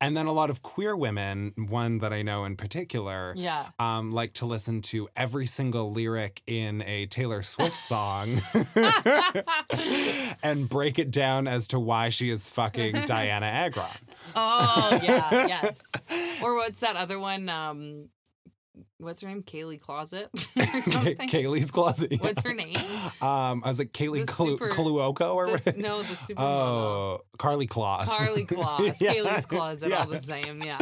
[0.00, 3.70] And then a lot of queer women, one that I know in particular, Yeah.
[3.80, 8.40] um, like to listen to every single lyric in a Taylor Swift song
[10.42, 13.86] and break it down as to why she is fucking Dianna Agron.
[14.36, 15.90] Oh yeah, yes.
[16.42, 17.48] Or what's that other one?
[17.48, 18.08] Um,
[18.98, 19.42] what's her name?
[19.42, 22.12] Kaylee Closet Kaylee's closet.
[22.12, 22.18] yeah.
[22.18, 22.76] What's her name?
[23.22, 25.76] Um, I was like Kaylee Kalu- Kaluoko or The, what?
[25.78, 26.42] no, the super.
[26.42, 28.08] Oh, Karlie Kloss.
[28.08, 29.14] Karlie Kloss, Yeah.
[29.14, 30.00] Kaylee's Closet, Yeah.
[30.00, 30.62] all the same.
[30.62, 30.78] Yeah.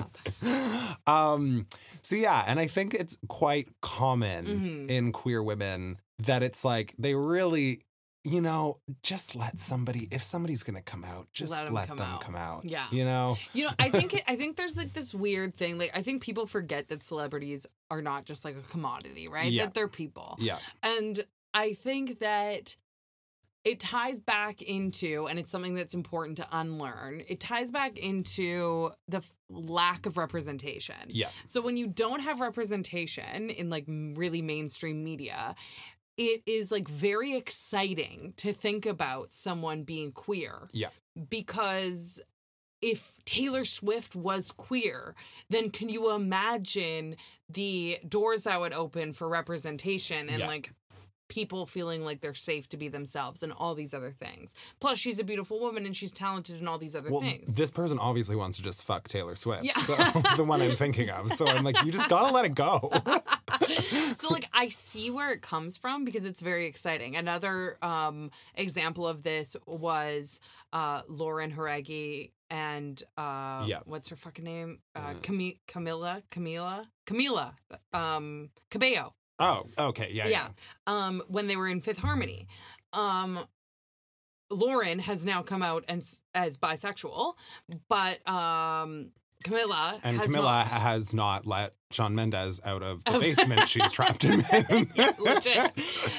[1.07, 1.67] Um,
[2.03, 4.91] so yeah, and I think it's quite common Mhm.
[4.91, 7.83] in queer women that it's like they really,
[8.27, 12.07] you know, just let somebody if somebody's gonna come out, just Let let, 'em them,
[12.07, 12.21] come out.
[12.21, 12.65] come out.
[12.65, 12.87] Yeah.
[12.91, 13.37] You know?
[13.55, 15.79] You know, I think it, I think there's like this weird thing.
[15.79, 19.51] Like I think people forget that celebrities are not just like a commodity, right?
[19.51, 19.65] Yeah.
[19.67, 20.37] That they're people.
[20.41, 20.59] Yeah.
[20.83, 22.77] And I think that
[23.65, 28.91] it ties back into, and it's something that's important to unlearn, it ties back into
[29.09, 30.95] the f- lack of representation.
[31.09, 31.31] Yeah.
[31.47, 35.57] So when you don't have representation in like really mainstream media,
[36.17, 40.69] it is like very exciting to think about someone being queer.
[40.73, 40.89] Yeah.
[41.29, 42.21] Because
[42.83, 45.15] if Taylor Swift was queer,
[45.51, 47.17] then can you imagine
[47.49, 50.47] the doors that would open for representation and Yeah.
[50.47, 50.73] like
[51.29, 54.55] people feeling like they're safe to be themselves and all these other things.
[54.81, 57.55] Plus she's a beautiful woman and she's talented and all these other Well, things.
[57.57, 59.65] this person obviously wants to just fuck Taylor Swift.
[59.65, 59.73] Yeah.
[59.73, 59.95] So
[60.37, 61.33] the one I'm thinking of.
[61.33, 62.91] So I'm like, you just gotta let it go.
[64.15, 67.17] so like I see where it comes from because it's very exciting.
[67.17, 70.41] Another um example of this was
[70.73, 73.81] uh Lauren Jauregui and uh Yeah.
[73.85, 74.79] what's her fucking name?
[74.95, 77.53] Uh, Uh, Cami- Camila Camila Camila
[77.93, 79.15] um Cabello.
[79.39, 80.11] Oh, okay.
[80.13, 80.27] Yeah.
[80.29, 80.49] Yeah.
[80.87, 82.47] Um when they were in Fifth Harmony.
[82.93, 83.47] Um
[84.51, 87.35] Lauren has now come out as as bisexual,
[87.89, 89.11] but um
[89.45, 90.67] Camila And has Camila not.
[90.71, 94.43] has not let Shawn Mendes out of the basement she's trapped in.
[94.95, 95.73] Yeah, legit.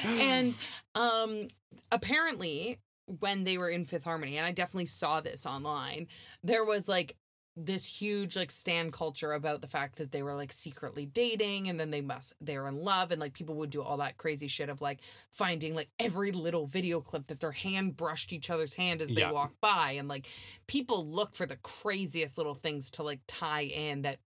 [0.04, 0.58] And
[0.94, 1.48] um
[1.90, 2.78] apparently
[3.20, 6.08] when they were in Fifth Harmony, and I definitely saw this online,
[6.42, 7.16] there was like
[7.60, 11.78] this huge like stan culture about the fact that they were like secretly dating and
[11.80, 14.68] then they must they're in love and like people would do all that crazy shit
[14.68, 15.00] of like
[15.32, 19.22] finding like every little video clip that their hand brushed each other's hand as they
[19.22, 19.32] Yeah.
[19.32, 20.26] walked by and like
[20.68, 24.18] people look for the craziest little things to like tie in that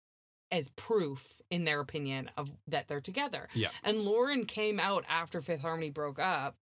[0.51, 3.49] as proof in their opinion of that they're together.
[3.55, 3.71] Yeah.
[3.83, 6.57] And Lauren came out after Fifth Harmony broke up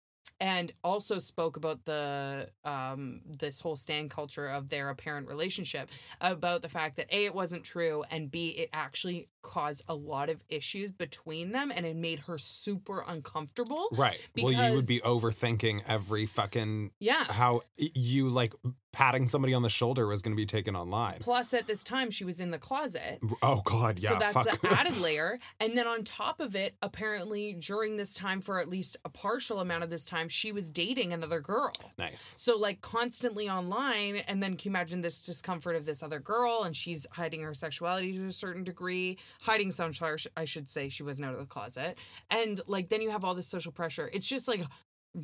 [0.40, 6.62] and also spoke about the um this whole stan culture of their apparent relationship about
[6.62, 10.42] the fact that a it wasn't true and b it actually caused a lot of
[10.48, 14.18] issues between them and it made her super uncomfortable Right.
[14.36, 18.52] well, you would be overthinking every fucking yeah how you like
[18.92, 21.18] patting somebody on the shoulder was going to be taken online.
[21.20, 24.10] plus at this time she was in the closet Oh God, yeah.
[24.10, 24.60] so that's fuck.
[24.60, 25.38] the added layer.
[25.60, 29.60] And then on top of it, apparently during this time, for at least a partial
[29.60, 31.72] amount of this time, she was dating another girl.
[31.98, 32.34] nice.
[32.38, 36.62] So like constantly online, and then can you imagine this discomfort of this other girl,
[36.64, 39.92] and she's hiding her sexuality to a certain degree, hiding some,
[40.36, 41.98] I should say, she wasn't out of the closet,
[42.30, 44.10] and like then you have all this social pressure.
[44.12, 44.62] It's just like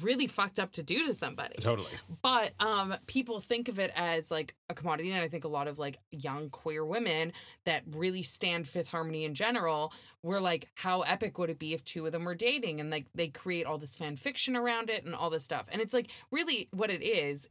[0.00, 1.56] really fucked up to do to somebody.
[1.60, 1.90] Totally.
[2.22, 5.10] but um people think of it as like a commodity.
[5.10, 7.32] And i think a lot of like young queer women
[7.66, 11.84] that really stan fifth harmony in general were like how epic would it be if
[11.84, 12.80] two of them were dating?
[12.80, 15.66] And like they create all this fan fiction around it and all this stuff.
[15.70, 17.48] And it's like really what it is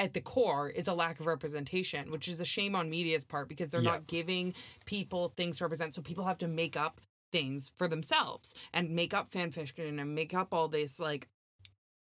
[0.00, 3.48] at the core is a lack of representation which is a shame on media's part
[3.48, 3.90] because they're Yeah.
[3.92, 4.54] not giving
[4.86, 7.00] people things to represent so people have to make up
[7.32, 11.28] things for themselves and make up fan fiction and make up all this like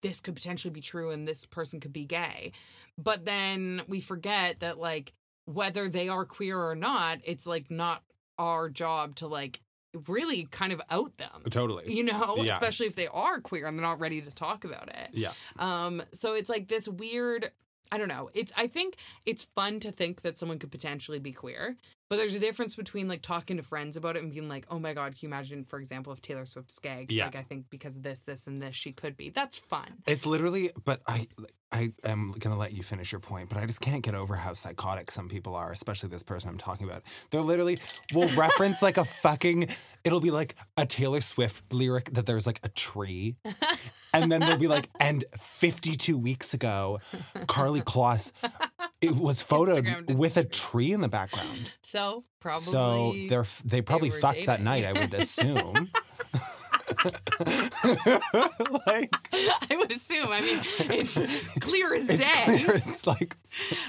[0.01, 2.53] this could potentially be true and this person could be gay.
[2.97, 5.11] But then we forget that like
[5.43, 8.01] whether they are queer or not, it's like not
[8.37, 9.59] our job to like
[10.07, 11.41] really kind of out them.
[11.49, 11.91] Totally.
[11.93, 12.53] You know, Yeah.
[12.53, 15.09] especially if they are queer and they're not ready to talk about it.
[15.11, 15.33] Yeah.
[15.57, 17.51] Um so it's like this weird
[17.91, 18.29] I don't know.
[18.33, 21.77] It's I think it's fun to think that someone could potentially be queer,
[22.09, 24.79] but there's a difference between like talking to friends about it and being like, "Oh
[24.79, 27.25] my god, can you imagine for example if Taylor Swift's gay?" 'Cause, Yeah.
[27.25, 29.29] like I think because of this this and this she could be.
[29.29, 30.01] That's fun.
[30.07, 31.27] It's literally, but I,
[31.71, 34.53] I am gonna let you finish your point, but I just can't get over how
[34.53, 37.03] psychotic some people are, especially this person I'm talking about.
[37.29, 37.77] They're literally
[38.13, 39.69] will reference like a fucking.
[40.03, 43.35] It'll be like a Taylor Swift lyric that there's like a tree,
[44.13, 46.99] and then they'll be like, and 52 weeks ago,
[47.47, 48.31] Karlie Kloss,
[49.01, 51.71] it was photoed with a tree in the background.
[51.81, 55.89] So probably So they're they probably were fucked that night, I would assume.
[58.87, 59.15] like
[59.69, 60.27] I would assume.
[60.29, 60.59] I mean,
[60.91, 61.15] it's
[61.59, 62.43] clear as it's day.
[62.57, 62.75] clear.
[62.75, 63.35] It's like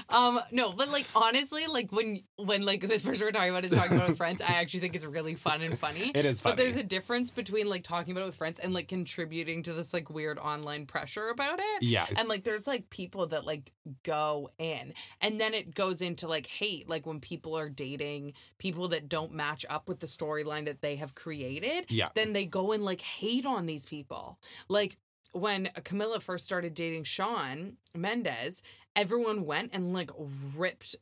[0.09, 3.71] Um, no, but like honestly, like when when like this person we're talking about is
[3.71, 6.11] talking about with friends, I actually think it's really fun and funny.
[6.13, 8.87] It is But there's a difference between like talking about it with friends and like
[8.87, 11.83] contributing to this like weird online pressure about it.
[11.83, 12.05] Yeah.
[12.15, 13.71] And like there's like people that like
[14.03, 18.87] go in and then it goes into like hate, like when people are dating people
[18.89, 21.85] that don't match up with the storyline that they have created.
[21.89, 22.09] Yeah.
[22.15, 24.39] Then they go and like hate on these people.
[24.69, 24.97] Like
[25.33, 28.61] when Camila first started dating Shawn Mendes,
[28.95, 30.11] everyone went and like
[30.55, 30.95] ripped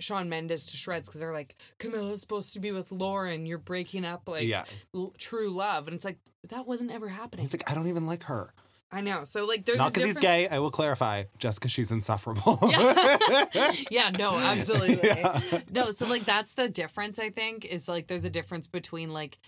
[0.00, 3.46] Shawn Mendes to shreds because they're like, Camila's supposed to be with Lauren.
[3.46, 4.64] You're breaking up like yeah.
[4.94, 5.86] l- true love.
[5.86, 7.44] And it's like, that wasn't ever happening.
[7.44, 8.54] He's like, I don't even like her.
[8.92, 9.22] I know.
[9.24, 12.58] So like there's Not because he's gay, I will clarify, just because she's insufferable.
[13.90, 14.98] yeah, no, absolutely.
[15.08, 15.40] Yeah.
[15.70, 19.38] No, so like that's the difference I think is like there's a difference between like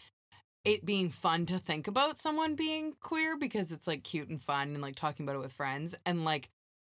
[0.64, 4.68] it being fun to think about someone being queer because it's like cute and fun
[4.74, 6.48] and like talking about it with friends and like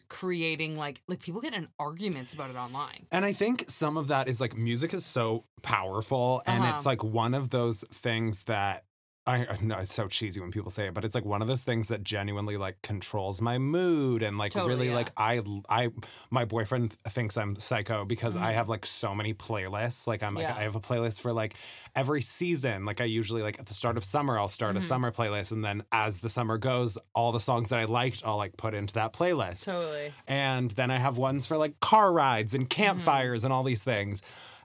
[0.08, 3.06] creating like like people get in arguments about it online.
[3.12, 6.72] And I think some of that is like music is so powerful, and Uh-huh.
[6.74, 8.84] it's like one of those things that
[9.26, 11.62] I know it's so cheesy when people say it, but it's like one of those
[11.62, 14.94] things that genuinely like controls my mood and like Totally, really yeah.
[14.94, 15.90] like I I
[16.30, 18.54] my boyfriend thinks I'm psycho because I Mhm.
[18.54, 20.06] have like so many playlists.
[20.08, 20.56] Like I'm like Yeah.
[20.56, 21.54] I have a playlist for like
[21.94, 22.84] every season.
[22.84, 25.64] Like I usually like at the start of summer I'll start a summer playlist, and
[25.64, 28.94] then as the summer goes, all the songs that I liked I'll like put into
[28.94, 29.66] that playlist.
[29.66, 30.12] Totally.
[30.26, 32.62] And then I have ones for like car rides Mm-hmm.
[32.62, 34.22] and campfires and all these things.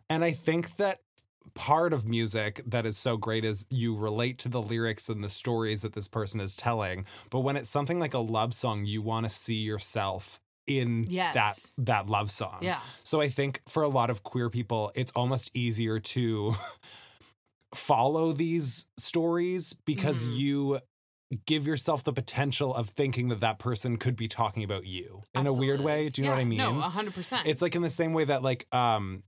[0.09, 1.01] And I think that
[1.53, 5.29] part of music that is so great is you relate to the lyrics and the
[5.29, 7.05] stories that this person is telling.
[7.29, 11.34] But when it's something like a love song, you want to see yourself in Yes.
[11.77, 12.58] that that love song.
[12.62, 12.79] Yeah.
[13.03, 16.55] So I think for a lot of queer people, it's almost easier to
[17.73, 20.38] follow these stories because Mhm.
[20.38, 20.79] you
[21.45, 25.47] give yourself the potential of thinking that that person could be talking about you in
[25.47, 26.08] a weird way.
[26.10, 26.58] Do you know what I mean?
[26.60, 27.47] No, hundred percent.
[27.47, 29.24] It's like in the same way that like um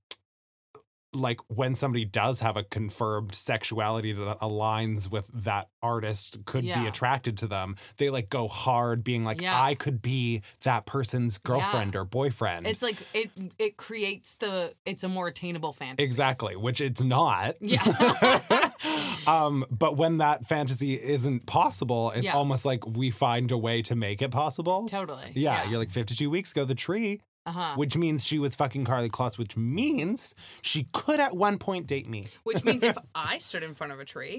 [1.17, 6.85] like when somebody does have a confirmed sexuality that aligns with that artist could be
[6.87, 9.61] attracted to them they like go hard being like Yeah.
[9.61, 15.03] i could be that person's girlfriend or boyfriend It's like it it creates the it's
[15.03, 16.05] a more attainable fantasy.
[16.05, 17.83] exactly which it's not Yeah.
[19.27, 22.35] um but when that fantasy isn't possible it's Yeah.
[22.35, 25.31] almost like we find a way to make it possible totally.
[25.35, 27.75] yeah, you're like 52 weeks ago the tree uh-huh.
[27.77, 32.07] which means she was fucking Karlie Kloss, which means she could at one point date
[32.07, 34.37] me Which means if I stood in front of a tree,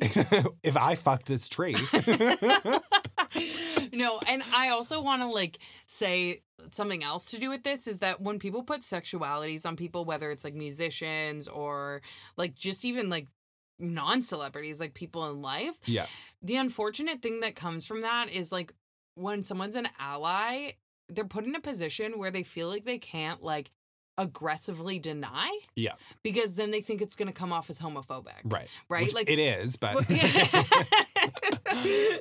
[0.62, 1.74] if I fucked this tree.
[3.92, 8.00] no, and I also want to like say something else to do with this is
[8.00, 12.02] that when people put sexualities on people, whether it's like musicians or
[12.36, 13.26] like just even like
[13.78, 16.06] non celebrities, like people in life, yeah,
[16.42, 18.74] the unfortunate thing that comes from that is like
[19.14, 20.72] when someone's an ally,
[21.08, 23.70] they're put in a position where they feel like they can't like
[24.16, 25.92] aggressively deny yeah,
[26.24, 28.32] because then they think it's going to come off as homophobic.
[28.44, 29.04] right, Right?
[29.04, 29.92] Which Like- it is, but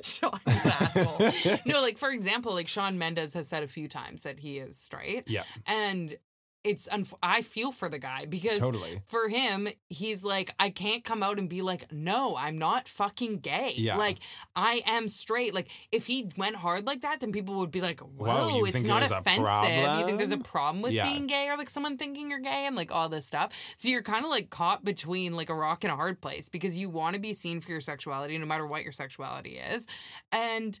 [0.04, 1.58] Shawn is an asshole.
[1.66, 4.76] No, like for example, like Shawn Mendes has said a few times that he is
[4.76, 6.16] straight, yeah, and
[6.64, 9.00] it's unf- I feel for the guy because totally.
[9.06, 13.38] for him, he's like, I can't come out and be like, no, I'm not fucking
[13.38, 13.74] gay.
[13.76, 13.96] Yeah.
[13.96, 14.18] Like,
[14.56, 15.54] I am straight.
[15.54, 18.26] Like, if he went hard like that, then people would be like, Whoa,
[18.58, 19.98] whoa, it's not offensive.
[19.98, 20.82] You think there's a problem?
[20.82, 21.04] with Yeah.
[21.08, 23.52] being gay or like someone thinking you're gay and like all this stuff.
[23.76, 26.76] So you're kind of like caught between like a rock and a hard place because
[26.76, 29.86] you want to be seen for your sexuality no matter what your sexuality is.
[30.32, 30.78] And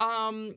[0.00, 0.54] um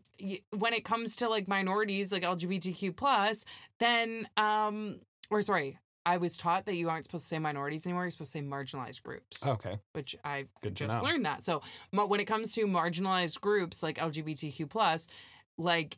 [0.51, 3.45] when it comes to like minorities like lgbtq plus
[3.79, 8.03] then um or sorry i was taught that you aren't supposed to say minorities anymore
[8.03, 11.43] you're supposed to say marginalized groups Okay, which i good just learned that.
[11.43, 11.61] So
[11.91, 15.07] when it comes to marginalized groups like lgbtq plus
[15.57, 15.97] like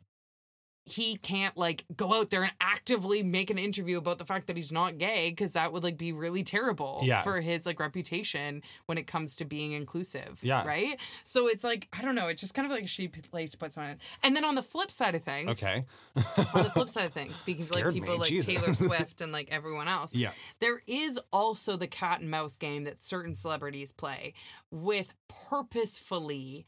[0.86, 4.56] he can't like go out there and actively make an interview about the fact that
[4.56, 7.22] he's not gay because that would like be really terrible Yeah.
[7.22, 10.66] for his like reputation when it comes to being inclusive Yeah.
[10.66, 13.52] right so it's like i don't know it's just kind of like a shitty place
[13.52, 16.70] to put someone in and then on the flip side of things Okay, on the
[16.74, 18.54] flip side of things speaking to like people me, like Jesus.
[18.60, 22.84] taylor swift and like everyone else yeah, there is also the cat and mouse game
[22.84, 24.34] that certain celebrities play
[24.70, 25.14] with
[25.48, 26.66] purposefully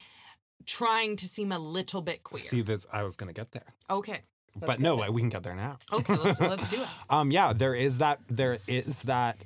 [0.65, 2.41] trying to seem a little bit queer.
[2.41, 2.87] see this.
[2.93, 4.23] I was gonna get there, okay.
[4.59, 5.13] But no, there.
[5.13, 5.79] we can get there now.
[5.93, 6.89] Okay, let's let's do it.
[7.11, 8.21] Um, yeah, there is that.
[8.29, 9.39] There is that.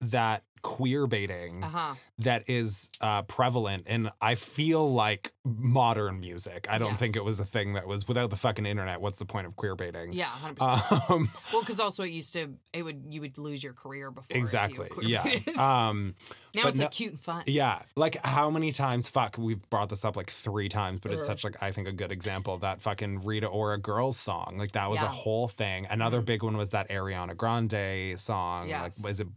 [0.00, 1.94] That queer baiting Uh huh.
[2.18, 6.66] that is uh, prevalent and I feel like modern music.
[6.70, 9.02] I don't think it was a thing that was without the fucking internet.
[9.02, 10.14] What's the point of queer baiting?
[10.14, 11.10] Yeah, hundred percent.
[11.10, 14.36] Um, Well, because also it used to it would you would lose your career before
[14.36, 14.88] exactly.
[15.02, 15.22] Yeah.
[15.60, 16.14] Um,
[16.54, 17.42] now it's no- like cute and fun.
[17.46, 17.82] yeah.
[17.94, 19.06] Like how many times?
[19.06, 21.26] Fuck, we've brought this up like three times, but it's Uh.
[21.26, 24.56] such like I think a good example that fucking Rita Ora girls song.
[24.58, 25.08] Like that was a Yeah.
[25.08, 25.16] Mm-hmm.
[25.18, 25.86] whole thing.
[25.90, 28.68] Another big one was that Ariana Grande song.
[28.70, 28.98] Yes.
[28.98, 29.28] Like was it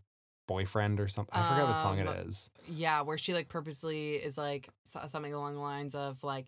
[0.47, 1.39] boyfriend or something?
[1.39, 2.49] I forget what song it Um.
[2.67, 6.47] Yeah, where she like purposely is like something along the lines of like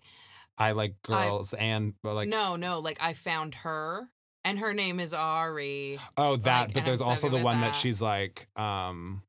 [0.58, 4.10] I like girls and but like no no like I found her
[4.44, 6.68] and her name is Ari oh that.
[6.68, 7.76] like, but there's so also the one that that.
[7.76, 9.22] she's like um.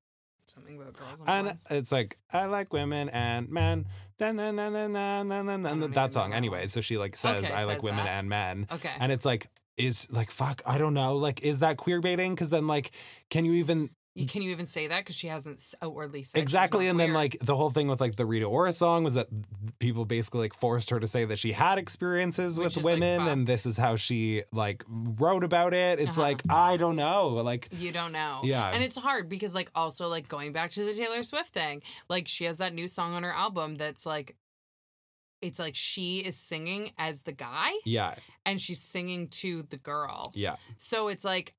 [0.47, 1.23] something about girls.
[1.27, 3.87] And And it's like I like women and men.
[4.19, 6.31] Then then then then then then then that song.
[6.31, 8.19] that Anyway, so she like says Okay, I like women that.
[8.19, 8.67] and men.
[8.71, 8.91] okay.
[8.99, 9.47] And it's like
[9.77, 10.61] is like fuck.
[10.67, 11.17] I don't know.
[11.17, 12.35] Like is that queer baiting?
[12.35, 12.91] Because then like
[13.31, 16.89] can you even You- Can you even say that because she hasn't outwardly said exactly?
[16.89, 19.29] And then like the whole thing with like the Rita Ora song was that
[19.79, 22.95] people basically like forced her to say that she had experiences Which with is, like,
[22.95, 26.01] women and this is how she like wrote about it.
[26.01, 26.23] It's Uh-huh.
[26.23, 27.29] like I don't know.
[27.29, 28.41] Like you don't know.
[28.43, 28.69] Yeah.
[28.71, 32.27] and it's hard because like also like going back to the Taylor Swift thing, like
[32.27, 34.37] she has that new song on her album that's like.
[35.43, 40.33] It's like she is singing as the guy yeah, and she's singing to the girl.
[40.35, 40.57] yeah.
[40.77, 41.55] So it's like,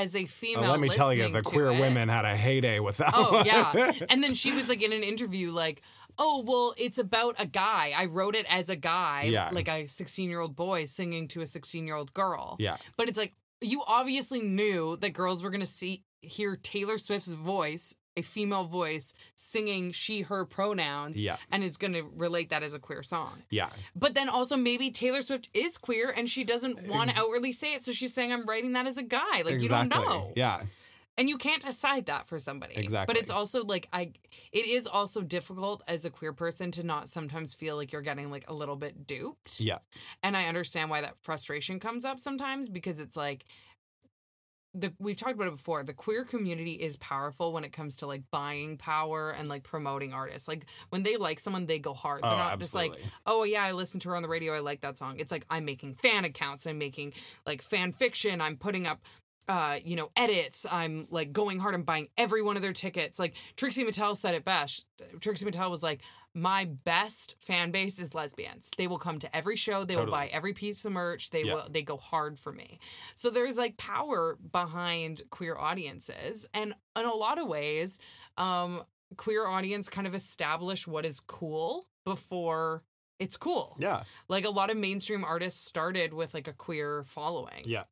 [0.00, 2.80] as a Oh, female, let me tell you, the queer it- women had a heyday
[2.80, 3.12] with that.
[3.14, 3.46] Oh one.
[3.46, 3.92] yeah.
[4.08, 5.82] And then she was like in an interview like,
[6.18, 7.92] "Oh, well, it's about a guy.
[7.96, 9.50] I wrote it as a guy, Yeah.
[9.52, 12.76] like a 16-year-old boy singing to a 16-year-old girl." yeah.
[12.96, 17.94] But it's like you obviously knew that girls were to see hear Taylor Swift's voice,
[18.16, 21.36] a female voice singing she her pronouns Yeah.
[21.50, 23.42] and is going to relate that as a queer song.
[23.50, 23.68] Yeah.
[23.94, 27.52] But then also maybe Taylor Swift is queer and she doesn't want Ex- to outwardly
[27.52, 29.42] say it so she's saying I'm writing that as a guy.
[29.44, 29.62] Like exactly.
[29.64, 30.62] you don't know Yeah.
[31.18, 33.12] and you can't decide that for somebody Exactly.
[33.12, 34.10] but it's also like i
[34.52, 38.30] it is also difficult as a queer person to not sometimes feel like you're getting
[38.30, 39.78] like a little bit duped Yeah.
[40.22, 43.44] and i understand why that frustration comes up sometimes because it's like
[44.78, 48.06] the we've talked about it before the queer community is powerful when it comes to
[48.06, 52.22] like buying power and like promoting artists like when they like someone they go hard
[52.22, 52.92] they're Oh, not just like
[53.26, 55.46] oh yeah i listened to her on the radio i like that song it's like
[55.50, 57.14] i'm making fan accounts i'm making
[57.46, 59.00] like fan fiction i'm putting up
[59.48, 60.66] uh, you know, edits.
[60.68, 61.76] I'm like going hard.
[61.76, 63.20] I'm buying every one of their tickets.
[63.20, 64.86] Like Trixie Mattel said it best.
[65.20, 66.00] Trixie Mattel was like,
[66.36, 68.70] my best fan base is lesbians.
[68.76, 69.84] They will come to every show.
[69.86, 71.30] They will buy every piece of merch.
[71.30, 71.54] They Yeah.
[71.54, 71.68] will.
[71.70, 72.78] They go hard for me.
[73.14, 77.98] So there's like power behind queer audiences, and in a lot of ways,
[78.36, 78.84] um,
[79.16, 82.82] queer audience kind of establish what is cool before
[83.18, 83.74] it's cool.
[83.80, 84.02] Yeah.
[84.28, 87.62] Like a lot of mainstream artists started with like a queer following.
[87.64, 87.84] Yeah.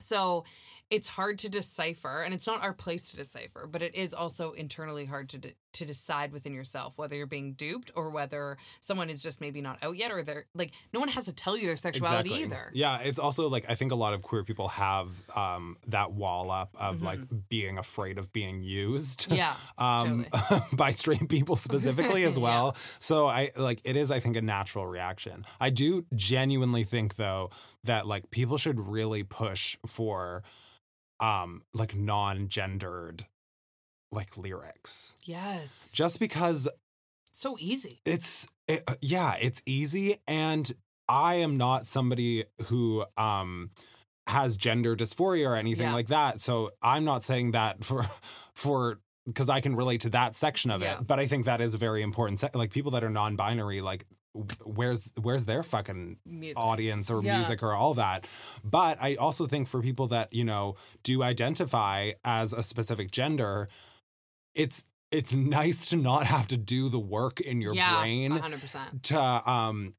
[0.00, 0.44] So
[0.88, 4.52] it's hard to decipher, and it's not our place to decipher, but it is also
[4.52, 9.10] internally hard to de- to decide within yourself whether you're being duped or whether someone
[9.10, 11.66] is just maybe not out yet, or they're like no one has to tell you
[11.66, 12.70] their sexuality either.
[12.72, 16.50] Yeah, it's also like I think a lot of queer people have um, that wall
[16.50, 17.18] up of like
[17.48, 19.28] being afraid of being used.
[19.28, 19.34] Mm-hmm.
[19.34, 20.26] Yeah, Um,
[20.72, 22.44] by straight people specifically as Yeah.
[22.44, 22.76] well.
[23.00, 25.44] So I like it is I think a natural reaction.
[25.60, 27.50] I do genuinely think though
[27.84, 30.42] that like people should really push for
[31.20, 33.26] um like non-gendered
[34.12, 35.16] like lyrics.
[35.24, 36.68] Yes, Just because
[37.32, 38.00] so easy.
[38.04, 40.72] it's it, uh, yeah it's easy and
[41.08, 43.70] i am not somebody who um
[44.26, 45.92] has gender dysphoria or anything Yeah.
[45.92, 48.06] like that so i'm not saying that for
[48.54, 50.98] for because i can relate to that section of Yeah.
[51.00, 53.82] it but i think that is a very important se- like people that are non-binary
[53.82, 54.06] like
[54.64, 56.58] where's where's their fucking Music.
[56.58, 57.36] audience or Yeah.
[57.36, 58.26] music or all that.
[58.64, 63.68] But I also think for people that, you know, do identify as a specific gender,
[64.54, 68.60] it's it's nice to not have to do the work in your yeah, brain hundred
[68.60, 69.02] percent.
[69.04, 69.18] to
[69.50, 69.94] um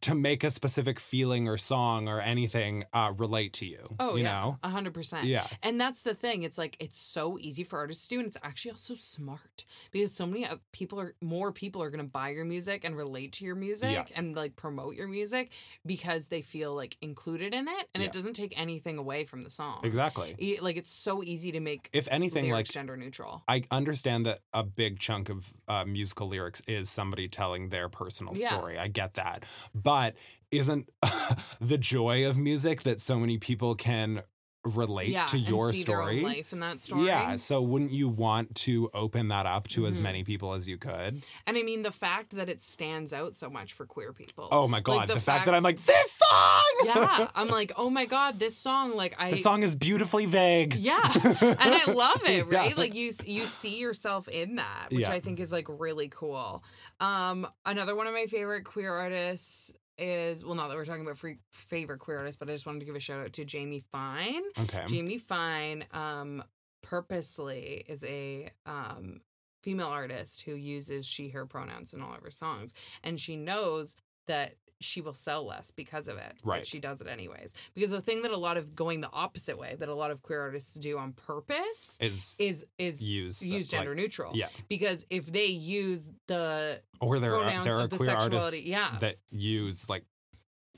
[0.00, 3.96] to make a specific feeling or song or anything uh relate to you.
[3.98, 4.68] Oh you yeah, know?
[4.68, 5.26] hundred percent.
[5.26, 5.46] Yeah.
[5.62, 6.42] And that's the thing.
[6.42, 10.12] It's like it's so easy for artists to do, and it's actually also smart because
[10.12, 13.32] so many uh, people are more people are going to buy your music and relate
[13.32, 14.04] to your music Yeah.
[14.18, 15.50] and like promote your music
[15.86, 18.08] because they feel like included in it, and Yeah.
[18.08, 19.80] it doesn't take anything away from the song.
[19.84, 20.58] Exactly.
[20.60, 23.42] Like it's so easy to make If anything like gender neutral.
[23.48, 28.34] I understand that a big chunk of uh, musical lyrics is somebody telling their personal
[28.36, 28.48] Yeah.
[28.48, 28.78] story.
[28.78, 29.44] I get that.
[29.74, 30.14] But
[30.50, 30.90] isn't
[31.60, 34.22] the joy of music that so many people can
[34.64, 36.22] relate yeah, to and your see their own story?
[36.22, 37.06] life in that story.
[37.06, 40.02] Yeah, so wouldn't you want to open that up to as Mhm.
[40.02, 41.22] many people as you could?
[41.46, 44.48] and I mean the fact that it stands out so much for queer people.
[44.52, 46.62] Oh my god, Like, the, the fact, fact- that I'm like this song.
[46.84, 50.74] yeah, I'm like, oh my god, this song, like I the song is beautifully vague.
[50.74, 51.00] Yeah,
[51.40, 52.58] and I love it, Yeah.
[52.58, 52.76] right?
[52.76, 55.12] Like you you see yourself in that, which Yeah.
[55.12, 56.62] I think is like really cool.
[57.00, 61.18] Um, another one of my favorite queer artists is well, not that we're talking about
[61.18, 63.84] free favorite queer artists, but I just wanted to give a shout out to Jamie
[63.92, 64.42] Fine.
[64.58, 64.84] Okay.
[64.86, 66.42] Jamie Fine, um,
[66.82, 69.20] purposely is a um
[69.62, 72.72] female artist who uses she her pronouns in all of her songs,
[73.04, 73.96] and she knows
[74.26, 76.34] that she will sell less because of it.
[76.42, 76.60] Right.
[76.60, 77.54] But she does it anyways.
[77.74, 80.22] Because the thing that a lot of going the opposite way that a lot of
[80.22, 84.32] queer artists do on purpose is is is use use the- like- gender neutral.
[84.34, 84.48] yeah.
[84.68, 88.62] Because if they use the or there are there are of the queer artists sexuality,
[88.68, 88.96] yeah.
[89.00, 90.04] that use like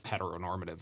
[0.03, 0.81] heteronormative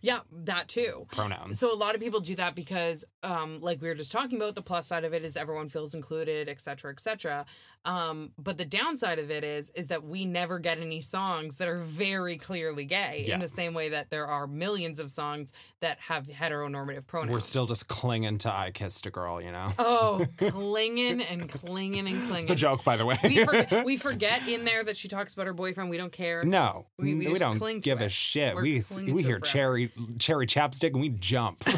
[0.00, 1.06] yeah, that too.
[1.12, 1.58] pronouns.
[1.60, 4.54] So a lot of people do that because, um, like we were just talking about,
[4.54, 7.44] the plus side of it is everyone feels included, et cetera, et cetera.
[7.84, 11.68] Um, but the downside of it is, is that we never get any songs that
[11.68, 13.34] are very clearly gay Yeah.
[13.34, 17.30] in the same way that there are millions of songs that have heteronormative pronouns.
[17.32, 19.70] We're still just clinging to I kissed a girl, you know?
[19.78, 22.42] oh clinging and clinging and clinging.
[22.44, 23.18] It's a joke, by the way.
[23.22, 25.90] We forget, we forget in there that she talks about her boyfriend.
[25.90, 26.42] We don't care.
[26.42, 28.12] no, We- we we, don't give a it.
[28.12, 28.54] shit.
[28.54, 28.82] We're we
[29.12, 31.64] we hear cherry cherry chapstick and we jump.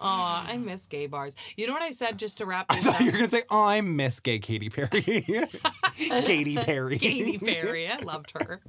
[0.00, 1.36] Aw, I miss gay bars.
[1.56, 3.00] You know what I said just to wrap I this thought up?
[3.00, 4.88] you were gonna say, "Oh, I miss gay Katy Perry."
[5.96, 6.98] Katy Perry.
[6.98, 7.86] Katy Perry.
[7.88, 8.60] I loved her.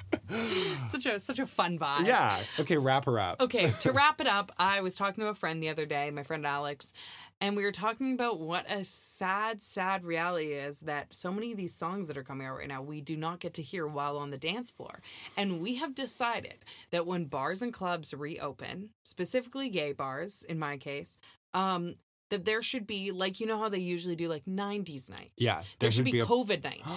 [0.86, 2.06] Such a such a fun vibe.
[2.08, 2.40] Yeah.
[2.60, 3.42] Okay, wrap her up.
[3.42, 6.24] Okay, to wrap it up, I was talking to a friend the other day, my
[6.24, 6.94] friend Alex,
[7.40, 11.58] and we were talking about what a sad, sad reality is that so many of
[11.58, 14.18] these songs that are coming out right now, we do not get to hear while
[14.18, 15.02] on the dance floor.
[15.36, 20.78] And we have decided that when bars and clubs reopen, specifically gay bars, in my
[20.78, 21.20] case,
[21.54, 21.96] um,
[22.30, 25.32] that there should be like you know how they usually do like 90s night.
[25.38, 26.92] Yeah, There, should, be, a- COVID night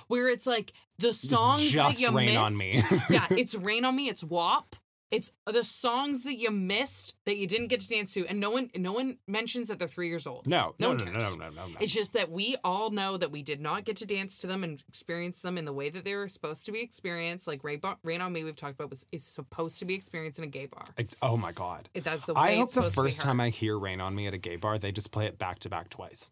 [0.08, 2.38] where it's like the songs just that you Rain missed.
[2.38, 2.82] on Me.
[3.10, 4.08] yeah, it's rain on me.
[4.08, 4.76] It's WAP.
[5.12, 8.50] It's the songs that you missed that you didn't get to dance to, and no
[8.50, 10.46] one, no one mentions that they're three years old.
[10.46, 11.76] No, No no, no, no, no, no, no.
[11.80, 14.64] It's just that we all know that we did not get to dance to them
[14.64, 17.46] and experience them in the way that they were supposed to be experienced.
[17.46, 20.44] Like Rain, Rain on Me, we've talked about, was is supposed to be experienced in
[20.44, 20.84] a gay bar.
[20.96, 21.90] It's- oh my god.
[21.92, 23.38] It- That's the way I hope the supposed to be first time.
[23.38, 25.68] I hear "Rain on Me" at a gay bar, they just play it back to
[25.68, 26.30] back twice.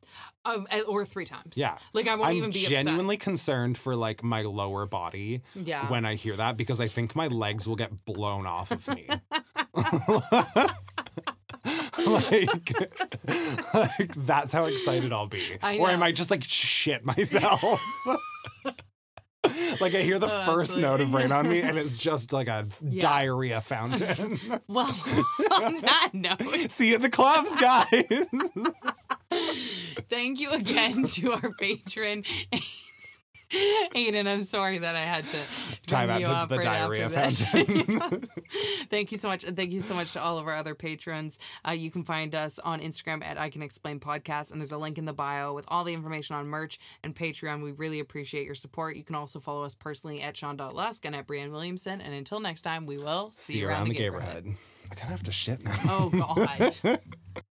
[0.88, 1.56] Or three times.
[1.56, 2.60] Yeah, like I won't even be.
[2.60, 5.86] I'm even be genuinely concerned for like my lower body Yeah.
[5.90, 9.06] when I hear that because I think my legs will get blown off of me.
[12.06, 12.94] like,
[13.74, 15.58] like that's how excited I'll be.
[15.62, 17.82] I Or I might just like shit myself.
[19.80, 20.82] like I hear the Oh, first absolutely.
[20.82, 23.00] note of rain on me and it's just like a Yeah.
[23.00, 24.38] diarrhea fountain.
[24.68, 24.94] Well,
[25.50, 28.04] on that note, See you at the clubs, guys.
[29.30, 32.24] Thank you again to our patron.
[33.52, 35.38] Aiden, I'm sorry that I had to
[35.86, 38.28] Time out you to the right diarrhea fountain.
[38.90, 41.40] thank you so much, and thank you so much to all of our other patrons.
[41.66, 44.78] Uh, you can find us on Instagram at I Can Explain Podcast, and there's a
[44.78, 47.60] link in the bio with all the information on merch and Patreon.
[47.62, 48.94] We really appreciate your support.
[48.94, 52.00] You can also follow us personally at Sean.Lusk and at Brianne Williamson.
[52.00, 54.46] And until next time, we will see, See you around the neighborhood.
[54.92, 55.76] I kind of have to shit now.
[55.88, 57.00] Oh God.